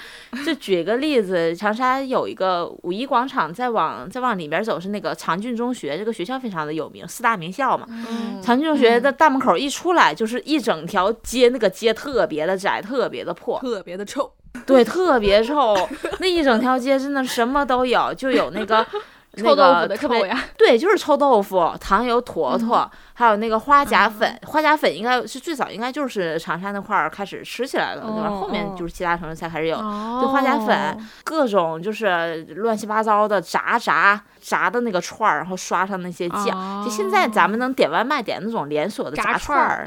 [0.46, 7.86] 就举个例子，长沙有一个五一广场，再往再往里边走是那个长郡中学，这个学校非常的有名，四大名校嘛。
[7.90, 14.32] 嗯长郡中学的大门口一出来，就是一整条街，那个街特别的窄，特别的破，特别的臭，
[14.66, 15.76] 对，特别臭。
[16.20, 18.86] 那一整条街真的什么都有，就有那个。
[19.34, 22.90] 那臭豆腐的个特别臭呀，对，就是臭豆腐、糖油坨坨，
[23.20, 24.34] 还有那个花甲粉。
[24.48, 28.30] 花甲粉应该是最早，应该就是长沙那块儿开始吃起来的，对吧？
[28.30, 29.76] 哦后面哦就是其他城市才开始有。
[29.76, 36.84] 哦对花甲粉，各种就是乱七八糟的炸炸炸的那个串儿，然后刷上那些酱。
[36.86, 39.86] 就现在咱们能点外卖点那种连锁的炸炸串儿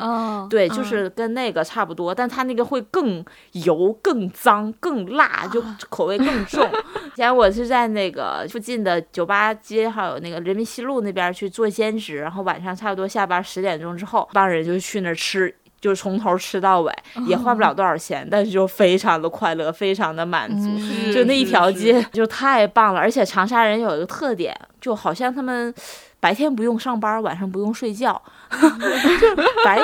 [0.51, 6.69] 对，就嗯是跟那个差不多，但它那个会更油、更脏、更辣，就口味更重。
[7.15, 15.55] 以前我是在那个附近的酒吧街，还有那个人民西路那边去做兼职，然后晚上差不多下班十点钟之后，帮人就去那儿吃。
[15.81, 16.93] 就从头吃到尾，
[17.27, 20.69] 也花不了多少钱，但是就非常的快乐，非常的满足。
[20.79, 25.75] 嗯就那一条街就太棒了，而且长沙人有一个特点，就好像他们
[26.21, 29.83] 白天不用上班，晚上不用睡觉， 就白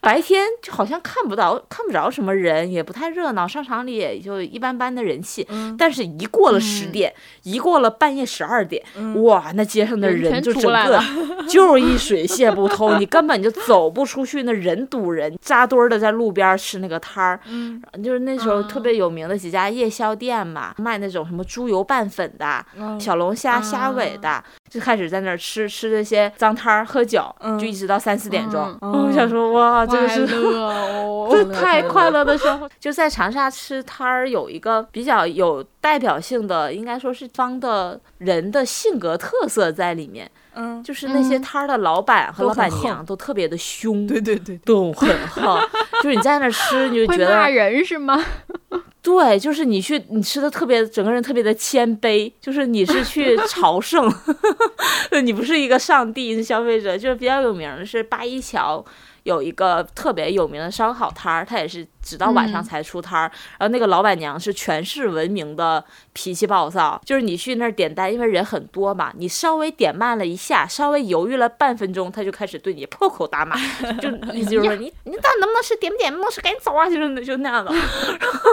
[0.00, 5.46] 白天就好像看不到看不着什么人，也不太热闹，商场里也就一般般的人气。
[5.50, 5.74] 嗯。
[5.78, 6.92] 但是，一过了十嗯。
[6.92, 9.22] 点，一过了半夜十二点，嗯。
[9.24, 11.00] 哇，那街上的人就整个
[11.48, 17.80] 就是一水泄不通，你根本就走不出去，那人堵人，扎堆儿的在路边吃那个摊儿，嗯。
[18.02, 22.98] 就是那时候特啊别有名的几家夜宵店嘛，卖那种什么猪油拌粉的、嗯。
[23.00, 27.58] 小龙虾、虾尾的，就开始在那儿吃吃这些脏摊儿、喝酒，嗯。
[27.58, 28.76] 就一直到三四点钟。
[28.80, 29.06] 嗯。
[29.06, 30.26] 我想说，哇，这个快是。
[31.52, 41.42] 太快快乐的时候，就在长沙吃摊儿有一个比较有代表性的，应该说是方的人的性格特色在里面，嗯，就是那些嗯。
[41.42, 45.60] 摊儿的老板和老板娘都特别的凶，对对对，都很横，
[46.02, 48.22] 就是你在那儿吃，你就觉得骂人是吗？
[49.02, 54.12] 对，就是你去，你吃的特别，整个人特别的谦卑，就是你是去朝圣，
[55.22, 56.98] 你不是一个上帝，是消费者。
[56.98, 58.84] 就是比较有名的是八一桥
[59.30, 63.30] 有一个特别有名的烧烤摊儿，他也是直到晚上嗯才出摊儿。
[63.58, 73.56] 然后那个老板娘是全市闻名的脾气暴躁，就是你去那儿点单，因为人很多嘛，你稍微点慢了一下，稍微犹豫了半分钟，他就开始对你破口大骂，
[74.02, 77.72] 就意思就是说你你到底能不能吃，点不点不能吃，赶紧走啊，就是就那样的。
[78.20, 78.50] 然后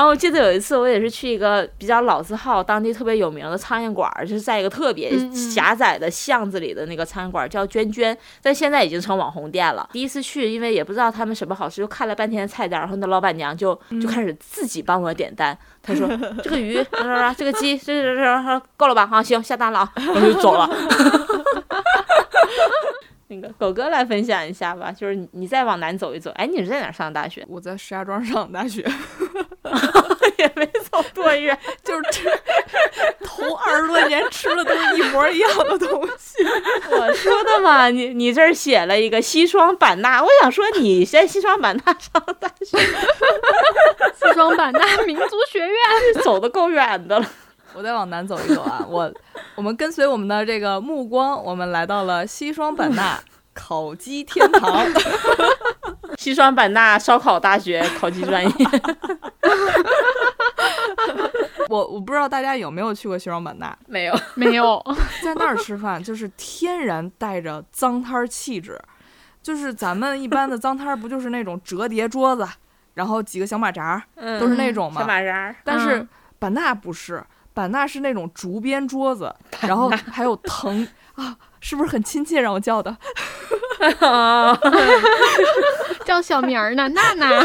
[0.00, 9.88] 我记得有一次，我也是去一个比较老字号、当地特别有名的苍蝇馆儿，就是在一个特别狭窄的巷子里的那个苍蝇馆儿，叫娟娟，但现在已经成网红店了。
[9.92, 15.56] 第一次去，因为也不知道他们什么好吃，就看了半天菜单，然后那老板娘就就开始自己帮我点单。
[15.82, 16.08] 她说
[16.42, 16.82] ：“这个鱼，
[17.36, 19.06] 这个鸡，这这这这够了吧？
[19.06, 20.70] 好，行，下单了啊。”我就走了。
[23.32, 27.42] 那个狗哥来分享一下吧，就是你你再往南走一走，哎，你是在哪儿上的大学？
[27.48, 28.82] 我在石家庄上的大学，
[30.36, 31.58] 也没走多远。
[31.82, 32.28] 就是吃
[33.24, 36.44] 头二十多年吃的都是一模一样的东西。
[36.90, 45.76] 我说的嘛，你你这儿写了一个西双版纳，我想说你在西双版纳上大学，西双版纳民族学院。
[46.22, 47.26] 走的够远的了。
[47.74, 49.12] 我再往南走一走啊，我
[49.54, 53.18] 我们跟随我们的这个目光，我们来到了西双版纳
[53.54, 54.84] 烤鸡天堂。
[56.18, 58.50] 西双版纳烧烤大学烤鸡专业，
[61.68, 64.80] 我我不知道大家有没有去过西双版纳，没有，没有，
[65.22, 68.80] 在那儿吃饭就是天然带着脏摊儿气质，
[69.42, 72.46] 就是咱们一般的脏摊儿不就是那种折叠桌子，
[72.94, 76.08] 然后几个小马扎儿，嗯都是那种嘛小马扎儿，但是嗯
[76.38, 82.40] 版纳不是，版纳是那种竹编桌子，然后还有藤啊，是不是很亲切？
[82.40, 82.96] 让我叫的，
[84.00, 84.58] 啊，
[86.04, 87.44] 叫小名儿呢，娜娜。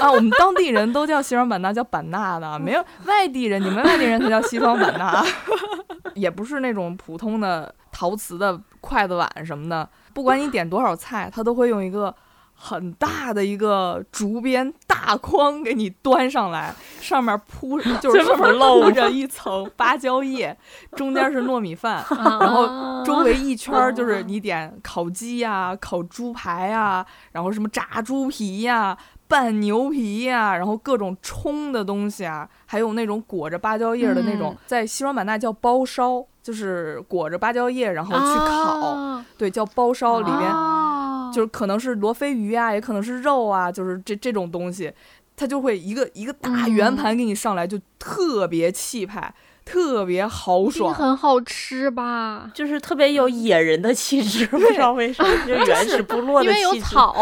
[0.00, 5.24] 啊，我们当地人都叫西双版纳叫版纳的，没有外地人，你们外地人才叫西双版纳，
[6.14, 12.14] 也不是那种普通的陶瓷的筷子碗什么的，不管你点多少菜，他都会用一个
[12.54, 20.56] 很大的一个竹编大筐给你端上来，上面铺 就是这么上面露露着一层芭蕉叶，
[20.96, 28.96] 中间是糯米饭，然后周围一圈儿就是你点烤鸡呀、烤猪排呀、然后什么炸猪皮呀、
[29.28, 34.58] 拌牛皮呀、然后各种冲的东西啊，还有那种裹着芭蕉叶儿的那种，嗯。
[34.66, 44.92] 在西双版纳叫包烧，就是裹着芭蕉叶然后去烤，啊对，叫包烧，里边哦就是可能是罗非鱼啊，也可能是肉啊，就是这这种东西，
[45.36, 50.94] 它就会一个一个大圆嗯盘给你上来，就特别气派，特别豪爽。
[50.94, 52.50] 很好吃吧？
[52.54, 56.86] 就是特别有野人的气质， 不知道为什么，就原始部落因为有的气质。
[56.90, 57.14] 草，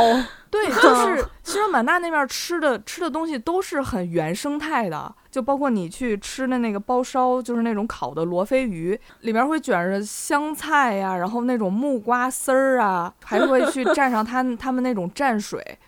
[0.51, 15.79] 对， 就是西双版纳那边儿吃的吃的东西都是很原生态的，就包括你去吃的那个包烧，就是那种烤的罗非鱼，里边会卷着香菜呀、然后那种木瓜丝儿啊，还会去蘸上他 他们那种蘸水，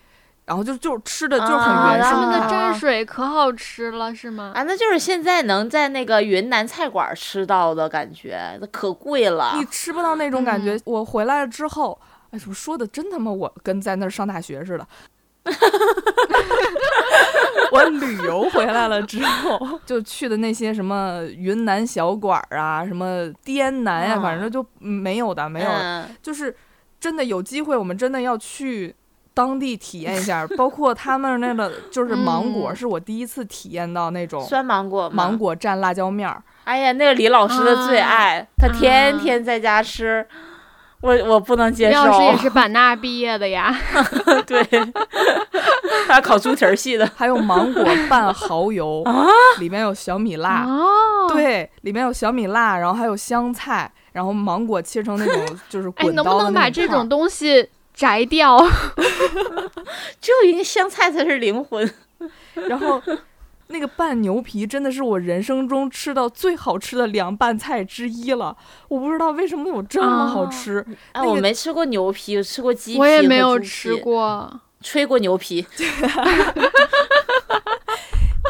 [0.45, 2.15] 然后就就吃的就是很啊原生态。
[2.15, 4.51] 他们的蘸水可好吃了，是吗？
[4.53, 9.65] 啊，那就是现在能在那个云南菜馆儿吃到的感觉，那可贵了你。
[9.65, 10.79] 吃不到那种感觉。
[10.85, 11.99] 我回来了之后，
[12.31, 14.87] 哎，我说的真他妈我跟在那儿上大学似的。
[17.71, 25.79] 我旅游回来了之后，就去的那些什么云南小馆儿啊，什么滇南呀、嗯反正就没有的，没有的。
[25.81, 26.55] 嗯就是
[26.99, 28.95] 真的有机会，我们真的要去
[29.35, 35.07] 当地体验一下，包括他们那个就是芒果，嗯是我第一次体验到那种酸芒果？
[35.09, 35.37] 芒。
[35.37, 36.41] 果蘸辣椒面儿。
[36.63, 40.25] 哎呀，那个李老师的最啊爱，他天天在家吃，
[41.01, 42.07] 我我不能接受李。
[42.09, 43.77] 老师也是版纳毕业的呀。
[44.47, 44.63] 对，
[46.07, 47.05] 他考猪蹄儿系的。
[47.15, 49.27] 还有芒果拌蚝油，啊
[49.59, 58.59] 里面有小米辣，哦，，对，里面有小米辣，然后还有香菜，然后芒果切成那种就是哎，滚刀的能不能把这种东西摘掉？
[60.21, 61.91] 只有因为香菜才是灵魂。
[62.67, 63.01] 然后
[63.67, 68.55] 那个拌牛皮真的是我人生中吃到最好吃的凉拌菜之一了，
[68.89, 70.85] 我不知道为什么有这么好啊吃。
[71.13, 74.61] 哎，那个我没吃过牛皮，吃过鸡皮，我也没有吃，过。
[74.81, 75.65] 吹过牛皮。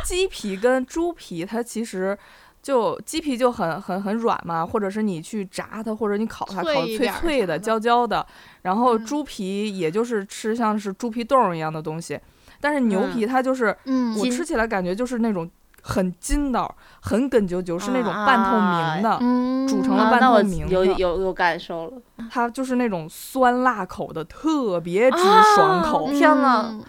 [0.04, 2.18] 鸡皮跟猪皮它其实。
[2.66, 8.26] 就鸡皮就很很很软嘛，或者是你去炸它，或者你烤它，烤的脆脆的、焦焦的。
[8.64, 12.20] 然后嗯猪皮也就是吃像是猪皮冻一样的东西，
[12.60, 15.48] 但是牛嗯皮它就是嗯，我吃起来感觉就是那种
[15.84, 22.02] 很筋道、很梗啾啾，是那种啊半透明的，嗯，煮成了半透明有的有有有感受了。
[22.32, 26.10] 它就是那种酸辣口的，特别之啊爽口。
[26.10, 26.84] 天呐嗯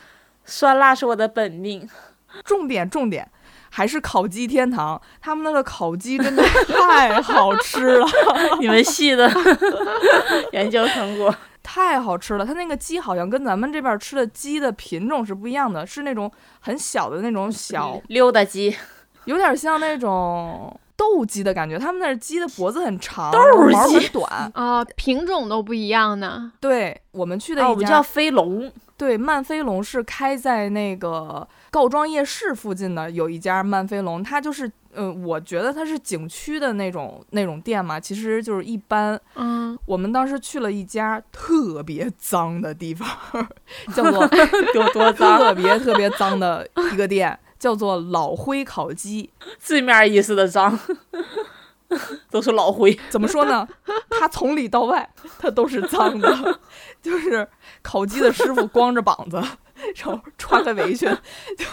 [0.46, 1.86] 酸辣是我的本命。
[2.44, 3.26] 重点重点
[3.76, 8.06] 还是烤鸡天堂，他们那个烤鸡真的 太好吃了，
[8.58, 9.30] 你们系的
[10.52, 12.46] 研究成果，太好吃了。
[12.46, 18.74] 它那个鸡好像跟咱们这边吃的鸡的品种是不一样的，是那种很小的那种小，溜达鸡，
[19.26, 21.78] 有点像那种斗鸡的感觉。
[21.78, 24.50] 他们那儿鸡的脖子很长，斗很短。
[24.54, 26.50] 啊，品种都不一样呢。
[26.60, 31.46] 对我们去的啊，一家我们叫飞龙，对，慢飞龙是开在那个
[31.76, 39.20] 告庄夜市附近的，有一家漫飞龙，它就是，呃，我觉得它是景区的那种那种店嘛，其实就是一般。
[39.34, 43.06] 嗯，我们当时去了一家特别脏的地方，
[43.94, 44.26] 叫做
[44.74, 45.36] 有多脏？
[45.38, 49.28] 特别特别脏的一个店，叫做老灰烤鸡。
[49.58, 50.78] 字面意思的脏，
[52.30, 52.98] 都是老灰。
[53.10, 53.68] 怎么说呢？
[54.08, 55.06] 它从里到外，
[55.38, 56.58] 它都是脏的，
[57.02, 57.46] 就是
[57.82, 59.42] 烤鸡的师傅光着膀子，
[59.94, 61.08] 然后穿个围裙，
[61.56, 61.64] 就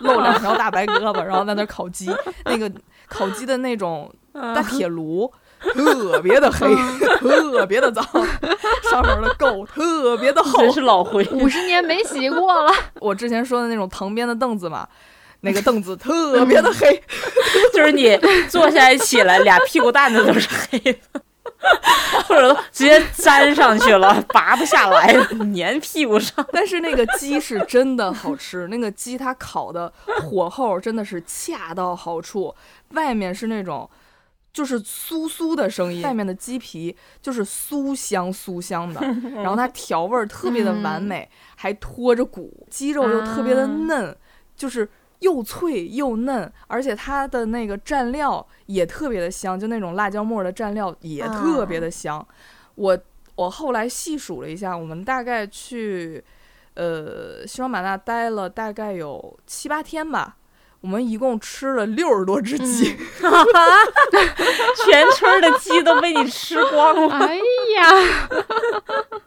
[0.00, 2.10] 露两条大白胳膊，然后在那烤鸡。
[2.44, 2.70] 那个
[3.08, 5.32] 烤鸡的那种大铁炉。
[5.74, 6.72] 特别的黑，
[7.18, 8.04] 特别的脏，
[8.88, 10.60] 上面的垢特别的厚。
[10.60, 11.26] 真是老灰。
[11.32, 12.72] 五十年没洗过了。
[13.00, 14.86] 我之前说的那种藤编的凳子嘛，
[15.40, 17.02] 那个凳子特别的黑，
[17.74, 18.16] 就是你
[18.48, 20.78] 坐下来起来，俩屁股蛋子都是黑
[21.12, 21.20] 的，
[22.26, 25.12] 或者都直接粘上去了，拔不下来，
[25.54, 26.46] 粘屁股上。
[26.52, 29.92] 但是那个鸡是真的好吃，那个鸡它烤的
[30.22, 32.54] 火候真的是恰到好处，
[32.90, 33.88] 外面是那种。
[34.50, 39.00] 就是酥酥的声音， 外面的鸡皮就是酥香酥香的，
[39.36, 44.16] 然后它调味儿特别的完美，还拖着骨，鸡肉又特别的嫩，
[44.56, 44.88] 就是
[45.20, 52.26] 又脆又嫩，而且它的那个蘸料也特别的香，就那种辣椒末的蘸料也特别的香。
[52.76, 52.98] 我
[53.34, 56.24] 我后来细数了一下，我们大概去
[56.74, 60.37] 呃西双版纳待了大概有七八天吧。
[60.80, 62.96] 我们一共吃了六十多只鸡，
[64.84, 67.16] 全村的鸡都被你吃光了。
[67.16, 67.90] 哎呀，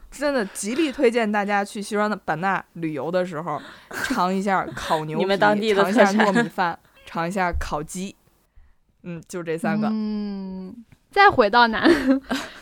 [0.10, 8.16] 真的极力推荐大家去西双版纳旅游的时候，尝一下烤牛你们当地的尝一下糯米饭，尝一下烤鸡。
[9.04, 9.88] 嗯，就这三个。
[9.91, 10.74] 嗯，
[11.10, 11.89] 再回到南，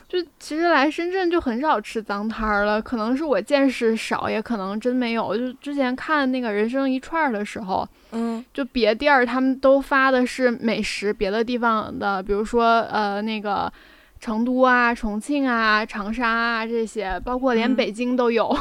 [0.09, 5.37] 就其实来深圳就很少吃脏摊儿了，可能是我见识少，也可能真没有。
[5.37, 13.71] 就之前看那个人生一串儿的时候，嗯就别地儿他们都发的是美食，别的地方的，比如说呃那个
[14.19, 18.55] 成都啊、重庆啊、长沙啊这些，包括连嗯北京都有。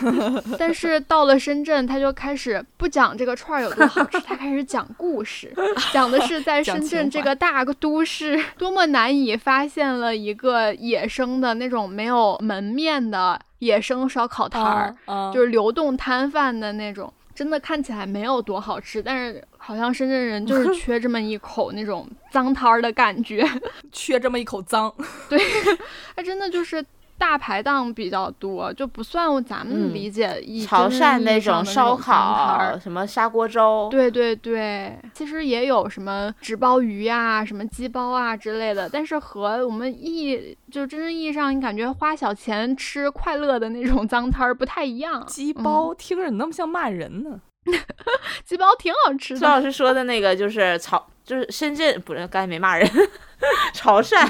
[0.58, 5.52] 但是到了深圳，他就开始不讲这个串儿有多好吃，他开始讲故事，
[5.92, 14.94] 讲的是在深圳这个大都市多么难以发现了一个野生的那种没有门面的野生烧烤摊儿。
[15.06, 23.48] 啊就是流动摊贩的那种，真的看起来没有多好吃，但是好像深圳人就是 缺这么一口那种脏摊儿的感觉。
[23.92, 24.92] 缺这么一口脏。
[25.28, 25.38] 对
[26.16, 26.84] 它真的就是
[27.18, 45.24] 大排档比较多，就不算咱们嗯理解意、潮汕那意义上的烧种脏摊儿烤，什么砂锅粥，对对对，其实也有什么纸包鱼呀、什么鸡包啊之类的，但是和我们意就真正意义上你感觉花小钱吃快乐的那种 脏摊儿不太一样。
[45.26, 47.40] 鸡嗯包听着你那么像骂人呢。
[48.44, 52.88] 鸡煲挺好吃的孙老，师说的那个就是潮，就是深圳不是刚才没骂人，
[53.74, 54.28] 潮汕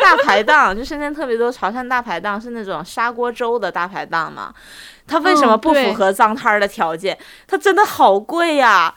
[0.00, 4.52] 大排档，就深圳特别多潮汕大排档是那种砂锅粥的大排档嘛。
[5.06, 7.18] 它为什么不符合脏摊儿的条件？
[7.46, 8.94] 它真的好贵呀，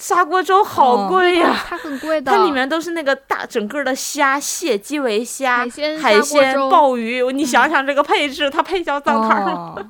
[0.00, 1.54] 砂锅粥好哦贵呀。
[1.68, 9.50] 它很贵的，它里面都是那个大整个的虾、蟹、基围虾、海鲜海鲜、鲍鱼，你想想这个配置，它配叫脏摊儿？
[9.52, 9.80] 哦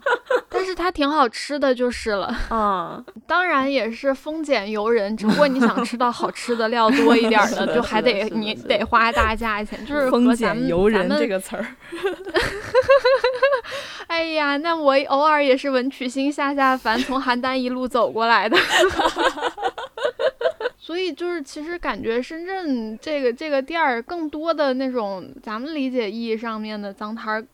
[0.53, 2.37] 但是它挺好吃的，就是了。
[2.51, 11.65] 嗯，当然也是丰俭由人，只不过你想吃到好吃的料多一点儿的， 就还得你得花大价钱，就是丰俭由人这个词儿，
[14.09, 18.59] 哎呀，那我偶尔也是文曲星下下凡，从邯郸一路走过来的。
[20.91, 27.47] 所以就是，其实感觉深圳这个这个店儿，更多的那种咱们理解意义上面的脏摊儿，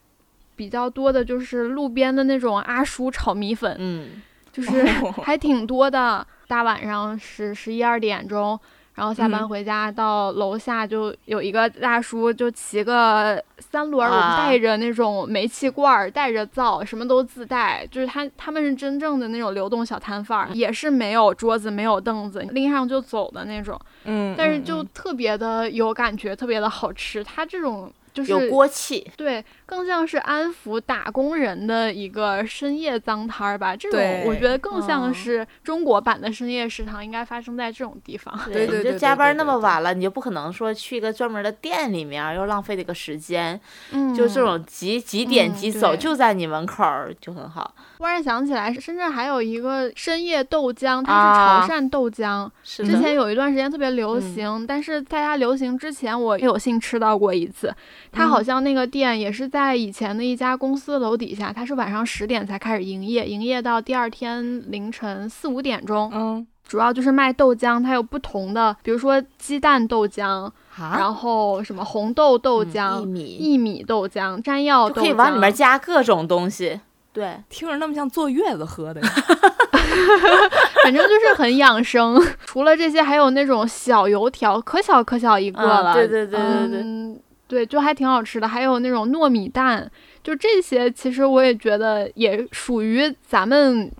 [0.56, 4.86] 比较多的就是路边的那种阿叔炒米粉，嗯，就是
[5.22, 6.26] 还挺多的。
[6.48, 8.58] 大晚上十十一二点钟，
[8.96, 17.86] 然后下班嗯回家到楼下就有一个大叔，就骑个三轮儿，我们啊带着那种煤气罐儿，带着灶，什么都自带。
[17.90, 23.78] 就是他他们是真正的那种流动小摊贩儿，也是没有桌子、没有凳子，拎上就走的那种。
[24.04, 27.22] 嗯，但是嗯嗯就特别的有感觉，特别的好吃。
[27.22, 29.06] 它这种就是有锅气。
[29.14, 33.74] 对，更像是安抚打工人的一个深夜脏摊儿吧。
[33.76, 38.38] 这种我觉得更像嗯是中国版的深夜食堂，应该发生在这种地方。
[38.46, 43.60] 对对你对对对就加班那么晚了，你就不可能说去一个专门的店里面，又浪费这个时间。
[43.90, 47.74] 嗯，就这种几几点嗯几走，对就在你门口儿，就很好。
[47.98, 52.48] 突然想起来，深圳还有一个深夜豆浆，它啊是潮汕豆浆。
[52.62, 57.74] 之前有一段时间特别流嗯行，但是在它流行之前，我有幸吃到过一次。
[58.12, 66.10] 它好嗯像那个店也是在以前的一家公司楼底下，它是晚上十点才开始营业，营业到第二天凌晨四五点钟。
[66.12, 76.80] 嗯，主要就是卖豆浆，它有不同的，比如说鸡蛋豆浆，啊，然后什么红豆豆嗯浆、薏米薏米豆浆、山药豆浆，可以往里面加各种东西。
[77.12, 79.08] 对，听着那么像坐月子喝的呀。
[80.84, 82.22] 反正就是很养生。
[82.44, 85.94] 除了这些，还有那种小油条，可小可小一个嗯了。
[85.94, 88.46] 对对对对对嗯，对，就还挺好吃的。
[88.48, 89.90] 还有那种糯米蛋，
[90.22, 93.90] 就这些，其实我也觉得也属于咱们。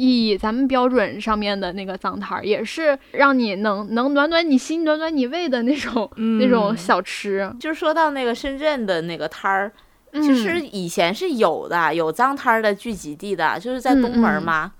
[0.00, 7.52] 意义咱们标准上面的那个脏摊儿，也是让你能能暖暖你心、暖暖你胃的那种、 那种嗯小吃。
[7.58, 9.72] 就是说到那个深圳的那个摊儿，
[10.12, 14.72] 嗯其实以前是有的，有脏摊儿的聚集地的，就是在东门儿嗯嗯嘛，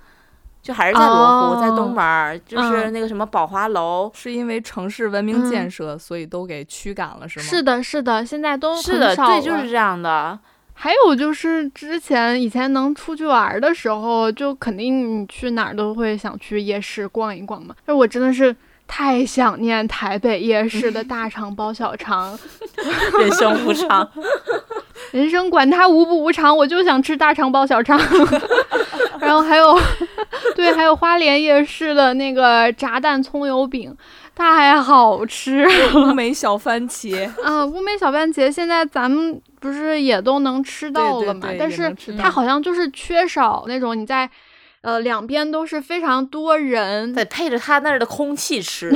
[0.68, 4.10] 就还是在罗湖，在哦东门儿，就是嗯那个什么宝华楼。
[4.12, 7.46] 是因为城市文明建嗯设，所以都给驱赶了，是吗？
[7.46, 10.38] 是的，是的，现在都是的，很少对，就了是这样的。
[10.74, 17.74] 还有就是之前以前能出去玩儿的时候，就肯定你去哪儿都会想去夜市逛一逛嘛。
[17.86, 18.54] 但我真的是
[18.88, 22.36] 太想念台北夜市的大肠包小肠，
[23.20, 24.10] 人生无常，
[25.12, 27.96] 人生管它无不无常，我就想吃大肠包小肠。
[29.20, 29.78] 然后还有，
[30.54, 33.94] 对，还有花莲夜市的那个炸蛋葱油饼，
[34.34, 37.66] 太好吃乌梅小番茄，啊！
[37.66, 41.40] 乌梅小番茄现在咱们不是也都能吃到了嘛？
[41.48, 44.28] 对对但是它好像就是缺少那种你在
[44.80, 48.92] 呃两边都是非常多人，得配着他那儿的空气吃。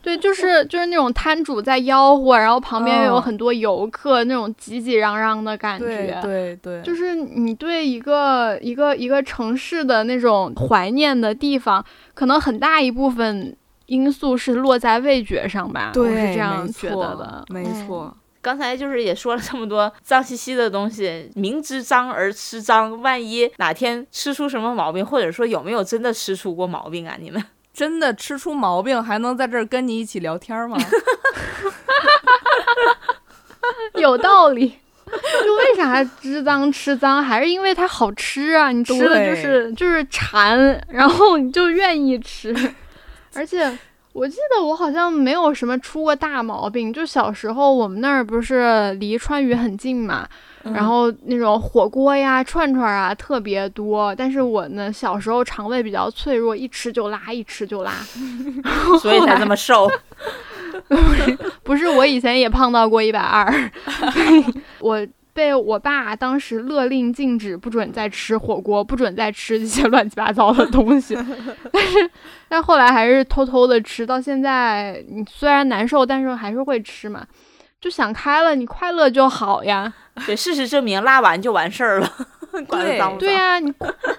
[0.00, 6.20] 对，就是就是那种摊主在吆喝，然后旁边又有哦很多游客，那种挤挤嚷嚷的感对觉。
[6.22, 13.56] 对对，就是你对一个一个一个城市的那种怀念的地方，可能很大一部分
[13.86, 17.44] 因素是落在味觉上吧，我对，是这样觉得的。
[17.48, 18.16] 没嗯错。
[18.48, 27.14] 刚才就是也说了这么多脏兮兮的东西，明知脏而吃脏，万一哪天吃出什么毛病，或者说有没有真的吃出过毛病啊？
[27.20, 27.44] 你们？
[27.74, 30.78] 真的吃出毛病，还能在这儿跟你一起聊天吗？
[33.96, 34.78] 有道理。
[35.44, 38.72] 就为啥知脏吃脏，还是因为它好吃啊！
[38.72, 42.56] 你吃的就是就是馋，然后你就愿意吃。
[43.34, 43.78] 而且
[44.12, 50.26] 我记得我好像没有什么出过大毛病，就小时候我们那儿不是离川渝很近嘛，
[50.64, 54.14] 嗯然后那种火锅呀、串串啊特别多。
[54.14, 57.92] 但是我呢小时候肠胃比较脆弱，一吃就拉，一吃就拉。
[59.00, 59.88] 所以才那么瘦。
[61.62, 63.70] 不是，我以前也胖到过一百二，
[64.80, 65.06] 我
[65.38, 71.16] 被我爸当时勒令禁止，不准再吃火锅，不准再吃这些 乱七八糟的东西。
[71.72, 72.10] 但是，
[72.48, 77.24] 但后来还是偷偷的吃，到现在你虽然难受，但是还是会吃嘛。
[77.80, 79.94] 就想开了，你快乐就好呀。
[80.26, 82.12] 对，事实证明拉完就完事儿了，
[82.68, 83.18] 对脏不脏。
[83.20, 83.72] 对呀、你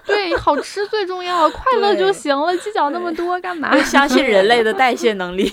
[0.06, 3.76] 对好吃最重要， 快乐就行了，计较那么多干嘛？
[3.84, 5.52] 相信人类的代谢能力。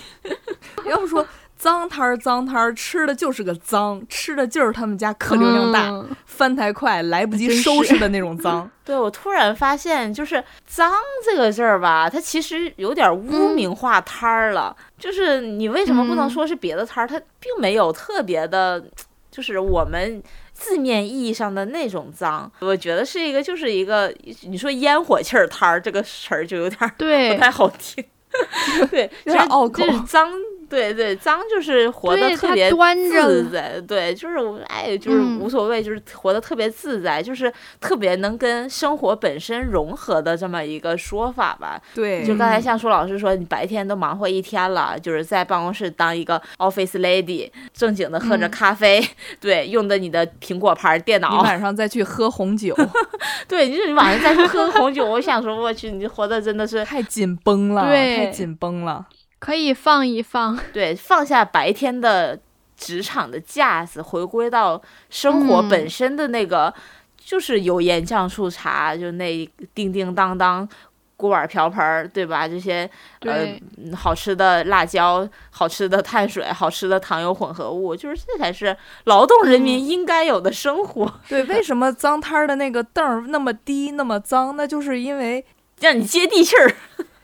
[0.86, 1.28] 要不说
[1.58, 8.70] 脏摊儿脏摊儿吃的就是个脏，吃的就是他们家客流量大，嗯翻台快，来不及收拾的那种脏。
[8.86, 10.94] 对我突然发现，就是“脏”
[11.26, 14.76] 这个字儿吧，它其实有点污名化摊儿了。
[15.00, 17.08] 就是你为什么不能嗯说是别的摊儿？
[17.08, 18.84] 它并没有特别的，
[19.32, 20.22] 就是我们
[20.54, 22.50] 字面意义上的那种脏。
[22.60, 28.04] 我觉得是一个，就是一个，你说烟火气儿摊儿这个词儿就有点儿不太好听。
[28.92, 30.32] 对，有点拗口就是脏。
[30.70, 41.82] 对对，脏就是活得特别自在，对，就是我哎，就是嗯无所谓，就是活得特别自在，就是特别能跟生活本身融合的这么一个说法吧。
[41.96, 49.02] 对，就刚才嗯像舒老师说，你白天都忙活一天了，就是在办公室当一个 office lady，正经的喝着嗯咖啡，
[49.40, 52.76] 对，用的你的苹果牌电脑你，晚上再去喝红酒，
[53.48, 59.06] 对，就是你晚上再去喝红酒，我想说，我去，你活的真的是太紧绷了，对太紧绷了。
[59.40, 60.58] 可以放一放。
[60.74, 62.40] 对，放下白天的
[62.76, 66.74] 职场的架子，回归到生活嗯本身的那个，
[67.18, 70.68] 就是油盐酱醋茶，就那叮叮当当
[71.16, 72.48] 锅碗瓢盆儿，对吧？
[72.48, 72.88] 这些
[73.22, 73.60] 呃
[73.96, 84.56] 好吃的辣椒、好吃的碳水、好吃的糖油混合物，就是这才是劳动人民应该有的生活， 对，为什么脏摊儿的那个凳儿那么低那么脏？
[84.56, 85.44] 那就是因为
[85.80, 86.76] 让你接地气儿。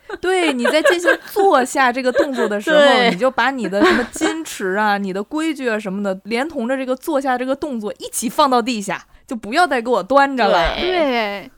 [0.22, 10.76] 对，你在进行坐下这个动作的时候，你就把你的什么矜持啊、你的规矩啊什么的，连同着这个坐下这个动作一起放到地下，就不要再给我端着了。
[10.80, 10.90] 对。
[10.90, 11.52] 对，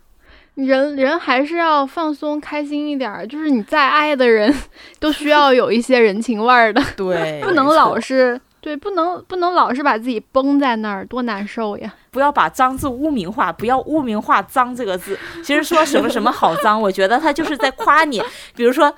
[0.55, 4.53] 人人还是要放松开心一点儿，就是你再爱的人，
[5.01, 11.93] 都需要有一些人情味儿的，对 不能老是对，不能不能老是把自己绷在那儿，多难受呀！
[12.09, 15.15] 不要把脏字污名化，不要污名化脏这个字。
[15.43, 18.19] 其实说什么什么好脏，我觉得他就是在夸你。
[18.55, 18.91] 比如说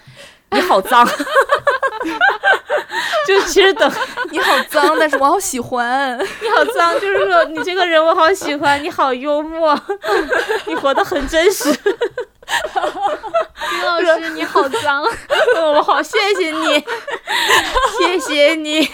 [0.52, 1.06] 你好脏，
[3.28, 3.92] 就其实等
[4.32, 6.18] 你好脏，但是我好喜欢。
[6.18, 9.78] 你好脏，就是说你这个人我好喜欢，你好幽默，
[10.66, 11.78] 你活得很真实，
[13.70, 15.04] 丁老师你好脏，
[15.74, 16.86] 我好谢谢你，
[18.00, 18.90] 谢谢你。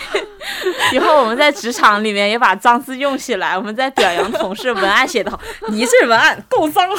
[0.91, 6.89] 以后我们在职场里面也把脏字用起来，我们在表扬同事文案写得好，你这文案够脏，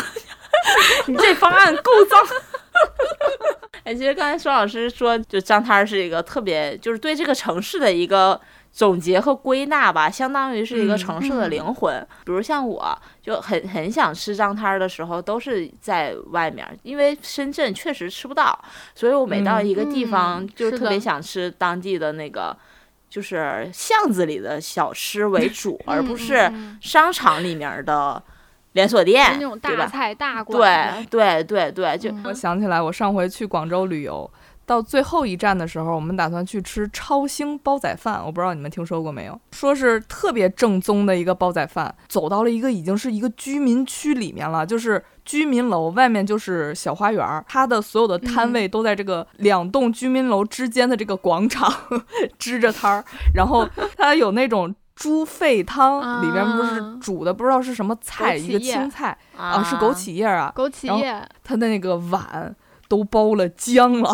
[1.07, 2.21] 你这方案够脏。
[3.85, 8.41] 哎，其实刚才孙老师说，就张摊是一个特别，就是对这个城市的一个
[8.75, 12.05] 总结和归纳吧，相当于是一个嗯城市的灵魂。
[12.25, 18.59] 比如像我，就很很想吃张摊儿的时候，都是在外面儿，因为深圳确实吃不到，
[18.97, 22.55] 所以我每到嗯一个地方，嗯就是特别想吃当地的那个。
[23.07, 28.21] 就是巷子里的小吃为 主，而不嗯是嗯商场里面的
[28.73, 29.85] 连锁就店，那种对吧？
[29.85, 34.29] 大菜大馆对对对对，就、嗯我想起来，我上回去广州旅游，
[34.67, 38.23] 到最后一站的时候，我们打算去吃超星煲仔饭。
[38.25, 39.41] 我不知道你们听说过没有？
[39.53, 41.95] 说是特别正宗的一个煲仔饭。
[42.09, 51.73] 走到了一个已经是一个居民区里面了，就是居民楼外面就是小花园儿，它的所有的摊位都在这个两栋居民楼之间的这个广场
[52.39, 53.05] 支着摊儿，
[53.35, 54.75] 然后它有那种。
[54.97, 62.55] 猪肺汤里面不是啊煮的不知道是什么菜，一个青菜啊啊，是枸杞叶啊，枸杞叶，它的那个碗
[62.89, 64.13] 都包了浆了，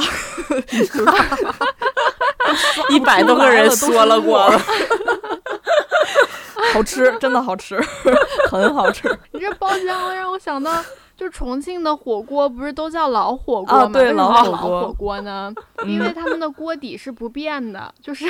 [2.90, 4.58] 一百多个人说了过了，
[6.72, 7.80] 好吃，真的好吃，
[8.50, 9.08] 很好吃。
[9.32, 10.82] 你这包浆了让我想到，
[11.16, 13.84] 就重庆的火锅不是都叫老火锅吗？
[13.84, 15.52] 啊对为什么老火锅叫老火锅呢？
[15.84, 18.26] 因为他们的锅底是不变的，就是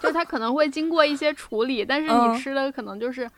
[0.00, 3.28] 就它可能会经过一些处理，但是嗯你吃的可能就是。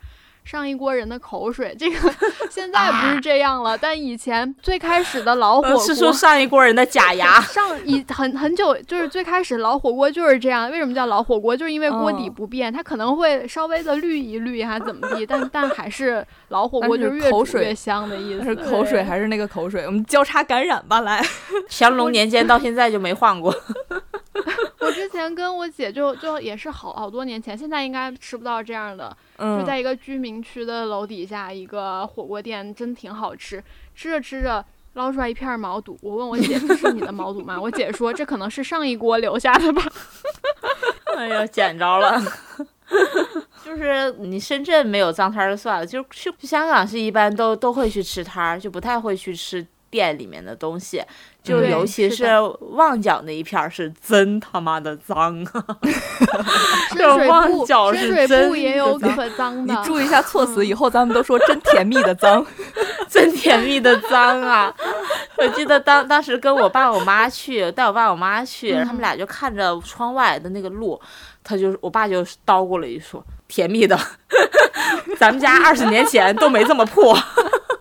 [0.49, 2.11] 上一锅人的口水，这个
[2.49, 7.39] 现在不是这样了，但以前最开始的老火锅呃是说上一锅人的假牙。
[7.53, 10.71] 上以很很久，就是最开始老火锅就是这样。
[10.71, 11.55] 为什么叫老火锅？
[11.55, 18.71] 就是因为锅底嗯不变，它可能会稍微的滤一滤还怎么地，但但还是老火锅，就是是越煮口水越香的意思是思。
[18.71, 21.23] 口水还是那个口水，我们交叉感染吧，来。
[21.69, 23.53] 乾隆年间到现在就没换过，
[25.19, 33.63] 前跟我姐就就也是好好多年前，现在应该吃不到这样的，就嗯，在一个居民区的楼底下一个火锅店，真挺好吃。
[33.93, 34.63] 吃着吃着。
[34.93, 37.61] 捞出来一片毛肚，我问我姐这是你的毛肚吗？
[37.61, 39.83] 我姐说这可能是上一锅留下的吧。
[41.15, 42.19] 哎呀，捡着了。
[43.63, 51.01] 就是你深圳没有脏摊儿就算了，就去去香港是一般都都会去吃摊儿，就不太会去吃店里面的东西。
[51.41, 52.27] 就尤其是
[52.73, 55.65] 旺角那一片儿是真他妈的脏啊！
[56.91, 59.73] 深这旺角是真埗也有可脏的。
[59.73, 62.45] 你注意一下 措辞，以后咱们都说真甜蜜的脏。
[63.09, 64.71] 真甜蜜的脏啊！
[65.37, 70.99] 我记得当当时跟我爸我妈去，带我爸我妈去，他们俩就看着窗外的那个路，
[71.43, 73.97] 他就我爸就叨咕了一说：“甜蜜的，
[75.17, 77.17] 咱们家二十年前都没这么破。”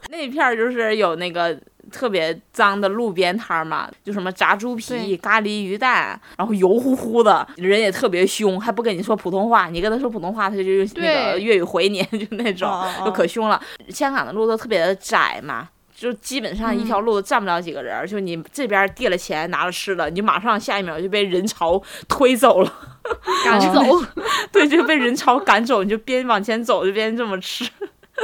[0.08, 1.58] 那片儿就是有那个
[1.90, 12.70] 特别脏的路边摊儿嘛，就什么炸猪皮、咖喱鱼蛋，然后油乎乎的，人也特别凶，还不跟你说普通话，你跟他说普通话，他就用那个粤语回你， 就那种，
[13.04, 13.60] 就可凶了。
[13.88, 15.68] 香港的路都特别的窄嘛。
[15.98, 22.72] 就基本上一条路都站不了几个人儿，就你这边递了钱拿了吃的，你马上下一秒就被人潮推走了，
[23.44, 27.68] 赶哦走，对，就被人潮赶走，你就边往前走就边这么吃，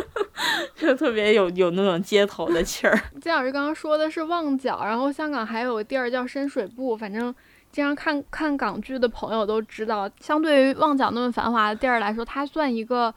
[0.77, 2.99] 就特别有有那种街头的气儿。
[3.21, 7.35] 金老师刚刚说的是旺角，然后香港还有个地儿叫深水埗，反正
[7.71, 13.15] 经常看看港剧的朋友都知道，相对于旺角那么繁华的地儿来说，它算一个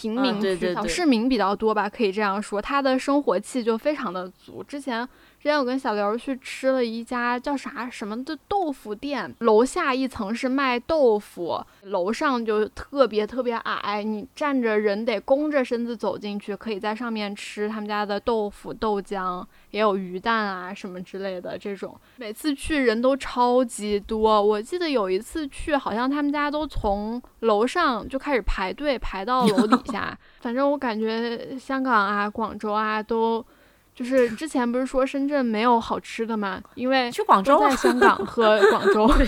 [0.00, 4.62] 平啊民区，对对对小市民比较多吧，可以这样说，他的生活气就非常的足。
[4.62, 5.06] 之前
[5.38, 19.44] 之前我跟小刘去吃了一家叫啥什么的豆腐店，楼下一层是卖豆腐，楼上就特别特别矮，你站着人得弓着身子走进去，可以在上面吃他们家的豆腐、豆浆，
[19.76, 21.94] 也有鱼蛋啊什么之类的这种。
[22.16, 30.18] 每次去人都超级多，我记得有一次去，好像他们家都从楼上就开始排队排到楼底下。
[30.40, 33.44] 反正我感觉香港啊、广州啊都。
[33.96, 36.60] 就是之前不是说深圳没有好吃的吗？
[36.74, 39.10] 因为去广州在香港和广州。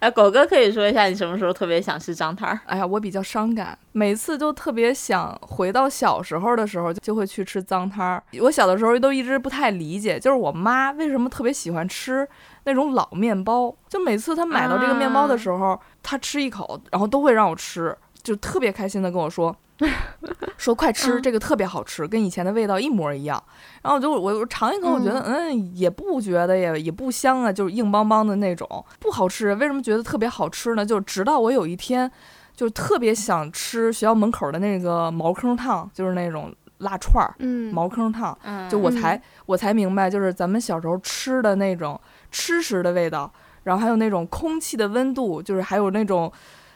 [0.00, 2.58] 哎，狗哥可以说一下你什么时候特别想吃脏摊儿？
[2.66, 8.20] 哎呀，我比较伤感，每次都特别想回到小时候的时候，就会去吃脏摊儿。
[8.40, 12.26] 我小的时候都一直不太理解，就是我妈为什么特别喜欢吃
[12.64, 19.54] 那种老面包，就每次她买到这个面包的时候，她吃一口，然后都会让我吃，就特别开心的跟我说。
[20.56, 23.42] 说快吃，这个特别好吃，跟以前的味道一模一样。
[23.82, 29.52] 然后我就我我尝一口，我觉得嗯也不觉得也也不香啊，就是硬邦邦的那种，不好吃。
[29.56, 30.86] 为什么觉得特别好吃呢？
[30.86, 32.08] 就直到我有一天，
[32.54, 38.38] 就特别想吃学校门口的那个茅坑烫，就是那种辣串儿，嗯，茅坑烫，
[38.70, 42.00] 就我才我才明白，就是咱们小时候吃的那种
[42.30, 43.32] 吃食的味道，
[43.64, 46.32] 然后还有那种空气的温度，就是还有那种。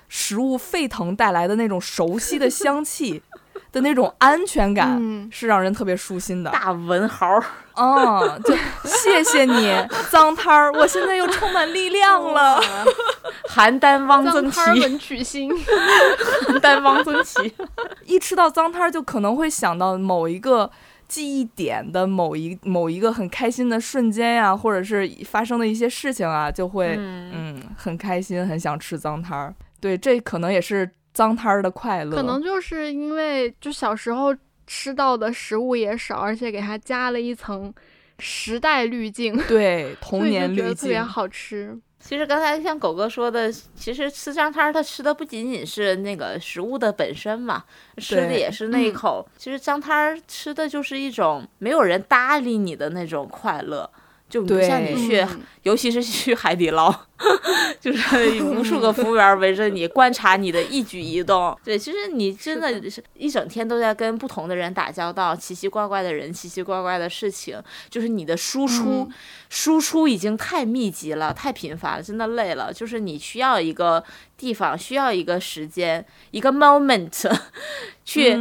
[0.09, 3.23] 食物沸腾带来的那种熟悉的香气
[3.73, 6.51] 的那种安全感，是让人特别舒心的。
[6.51, 7.27] 大文豪，
[7.75, 8.55] 嗯，就
[8.85, 9.75] 谢谢你，
[10.11, 12.61] 脏摊儿，我现在又充满力量了。
[13.51, 17.53] 邯郸汪曾祺，文曲星，邯郸汪曾祺。
[18.05, 20.71] 一吃到脏摊儿，就可能会想到某一个
[21.09, 29.55] 记忆点的某一某一个很开心的瞬间呀，或者是发生的一些事情啊，就会嗯很开心，很想吃脏摊儿。
[29.81, 32.17] 对，这可能也是脏摊儿的快乐。
[32.17, 34.35] 可能就是因为就小时候
[34.67, 37.73] 吃到的食物也少，而且给它加了一层
[38.19, 39.37] 时代滤镜。
[39.49, 41.79] 对， 童年滤镜特别好吃。
[42.01, 47.65] 其实刚才像狗哥说的，其实吃脏摊儿，他吃的不仅仅是那个食物的本身嘛，
[47.99, 49.29] 吃的也是那一口。
[49.37, 53.91] 其实脏摊儿吃的就是一种没有人搭理你的那种快乐。
[54.29, 55.25] 就不像你去，
[55.63, 56.93] 尤其是去海底捞，
[57.81, 61.57] 就是无数个服务员围着你观察你的一举一动。
[61.65, 67.61] 对，其实你真的是一整天都在跟不同的人打交道，奇奇怪怪的人，奇奇怪怪的事情。
[67.89, 69.09] 就是你的输出，
[69.49, 72.73] 输出已经太密集了，太频繁了，真的累了。
[72.73, 74.05] 就是你需要一个
[74.37, 77.31] 地方，需要一个时间，一个 moment。
[78.05, 78.37] 去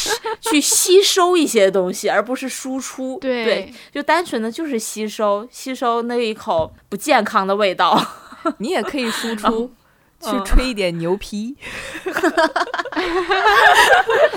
[0.40, 3.18] 去吸收一些东西，而不是输出。
[3.20, 7.98] 对，就单纯的就是吸收，吸收那一口不健康的味道。
[8.56, 9.70] 你也可以输出，
[10.18, 11.54] 去吹一点牛皮。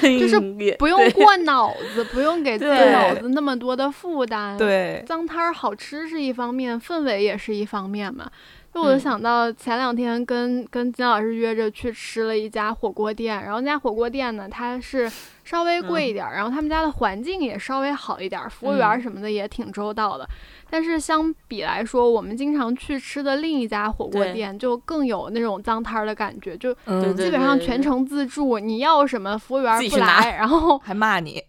[0.02, 0.38] 就是
[0.78, 4.58] 不用过脑子，不用给自己脑子那么多的负担。
[4.58, 8.30] 对，脏摊儿好吃是一方面，氛围也是一方面嘛。
[8.74, 15.10] 就我就想到前两天跟跟金老师约着去吃了一家火锅店，然后那家火锅店呢，它是
[15.46, 20.28] 稍微贵一点，然后他们家的环境也稍微好一点，服务员什么的也挺周到的。
[20.74, 26.74] 但是相比来说，我们经常去吃的另一家火锅店就更有那种脏摊儿的感觉，就
[27.14, 31.40] 基本上全程自助，你要什么服务员不来，然后还骂你。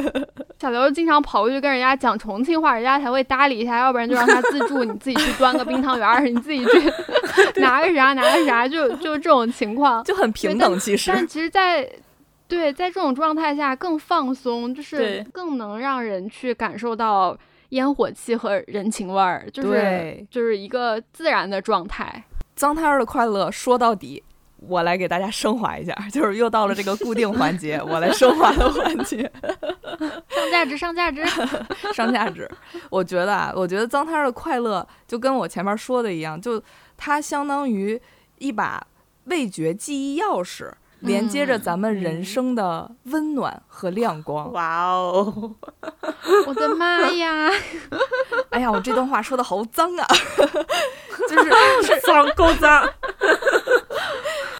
[0.58, 6.92] 小刘经常跑过去跟人家讲重庆话，人家才会搭理一下，要不然就让他自助，你自己去端个冰汤圆儿，你自己去
[7.60, 10.78] 拿个啥拿个啥，就就这种情况 就很平等。
[10.78, 11.86] 其实，但其实，在
[12.48, 17.36] 对在这种状态下更放松，就是更能让人去感受到。
[17.70, 22.24] 烟火气和人情味儿，就是就是一个自然的状态。
[22.54, 24.22] 脏摊儿的快乐，说到底，
[24.58, 29.30] 我来给大家升华一下， 就是又到了这个固定环节， 我来升华的环节。
[30.30, 31.24] 上价值，上价值，
[31.94, 32.50] 上价值。
[32.90, 36.62] 我觉得啊，我觉得脏摊儿的快乐，就跟我前面说的一样，就
[36.96, 38.00] 它相当于
[38.38, 38.86] 一把
[39.24, 40.70] 味觉记忆钥匙。
[41.00, 44.52] 连接着咱们人生的温暖和亮光。
[44.52, 45.54] 哇哦！
[46.46, 47.50] 我的妈呀！
[48.50, 50.06] 哎呀，我这段话说的好脏啊！
[51.28, 52.88] 就是脏够脏。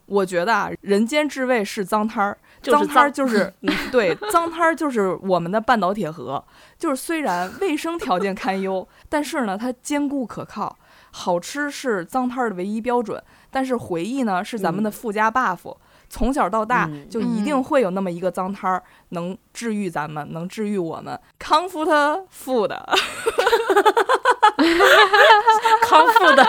[0.07, 3.53] 我觉得啊，人间至味是脏摊儿，脏摊儿就是
[3.93, 6.43] 对，脏摊儿就是我们的半岛铁盒。
[6.78, 10.76] 就是虽然卫生条件堪忧，但是呢，它坚固可靠，
[11.12, 13.22] 好吃是脏摊儿的唯一标准。
[13.53, 15.76] 但是回忆呢，是咱们的附加 buff。
[16.11, 21.18] 从小到大就一定会有那么一个脏摊儿，能治愈咱们，能治愈我们。
[21.38, 22.86] 康复 的富的，
[25.82, 26.46] 康复的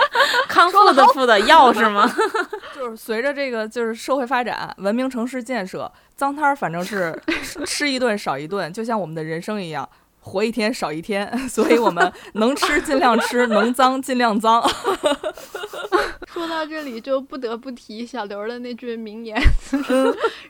[0.48, 2.06] 康复的复的药是吗？
[2.76, 7.18] 就是随着这个就是社会发展、文明城市建设，脏摊儿反正是
[7.64, 9.88] 吃一顿少一顿，就像我们的人生一样，
[10.24, 14.62] 活一天少一天， 所以我们能吃尽量吃，能脏尽量脏。
[16.32, 19.38] 说到这里，就不得不提小刘的那句名言：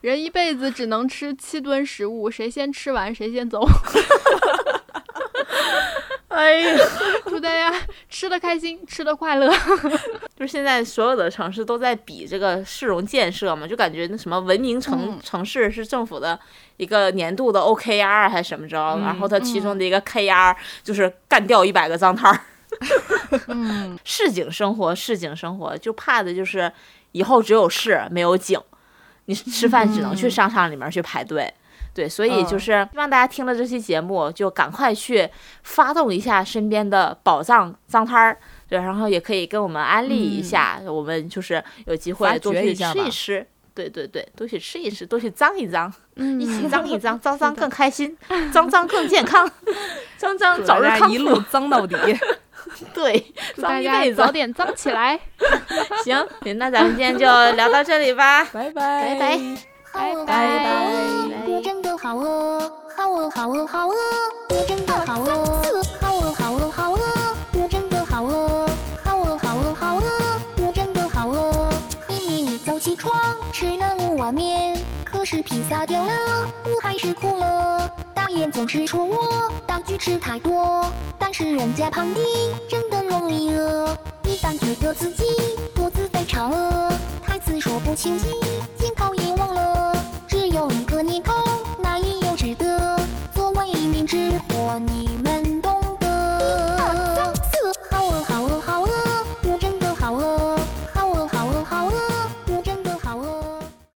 [0.01, 3.67] 人一辈子只能吃七吨食物，谁先吃完谁先走。
[6.33, 6.77] 哎呀，
[7.27, 7.73] 祝大家
[8.09, 9.49] 吃的开心，吃的快乐。
[10.35, 16.39] 就是现在所有的城市都在比这个市容建设嘛，就感觉那什么文明城、嗯城市是政府的
[16.79, 22.41] 一个年度的 OKR 还是什么着，嗯然后它其中的一个 KR 就是干掉一百个脏摊儿。
[23.49, 26.73] 嗯，市井生活，市井生活，就怕的就是
[27.13, 28.59] 以后只有市没有井，
[29.27, 31.53] 你吃饭只能去商场里面去排队。
[31.95, 35.29] 对，所以就嗯是希望大家听了这期节目，就赶快去
[35.63, 38.39] 发动一下身边的宝藏脏摊儿，
[38.69, 43.47] 对，然后也可以跟我们安利一下，我们就是有机会多去吃一吃。
[43.75, 48.15] 对对对，多去吃一吃，多去脏一脏，一起嗯脏一脏， 脏脏更开心，
[48.53, 49.51] 脏脏更健康，
[50.19, 51.15] 脏脏早日康复。
[51.15, 51.97] 一路脏到底。
[52.93, 53.19] 对，
[53.55, 54.17] 祝脏大家一辈子。
[54.17, 55.19] 早点脏起来。
[56.05, 56.27] 行，
[56.57, 57.27] 那咱们今天就
[57.57, 58.45] 聊到这里吧。
[58.53, 60.33] 拜拜拜拜好哦，拜
[60.63, 61.13] 好哦，
[61.47, 62.61] 我真的好饿，
[62.97, 63.95] 好饿，好饿，好饿，
[64.49, 65.27] 我真的好饿，
[66.01, 68.67] 好饿，好饿，好饿，我真的好饿，
[69.05, 70.03] 好饿，好饿，好饿，
[70.67, 71.71] 我真的好饿。
[72.09, 73.15] 明明一早起床
[73.53, 77.91] 吃了五碗面，可是披萨掉了，我还是哭了。
[78.15, 80.87] 大雁总是说我大鱼吃太多，
[81.19, 82.25] 但是人家胖丁
[82.69, 83.95] 真的容易饿。
[84.25, 85.25] 一旦觉得自己
[85.75, 86.91] 肚子非常饿，
[87.23, 88.29] 台词说不清晰，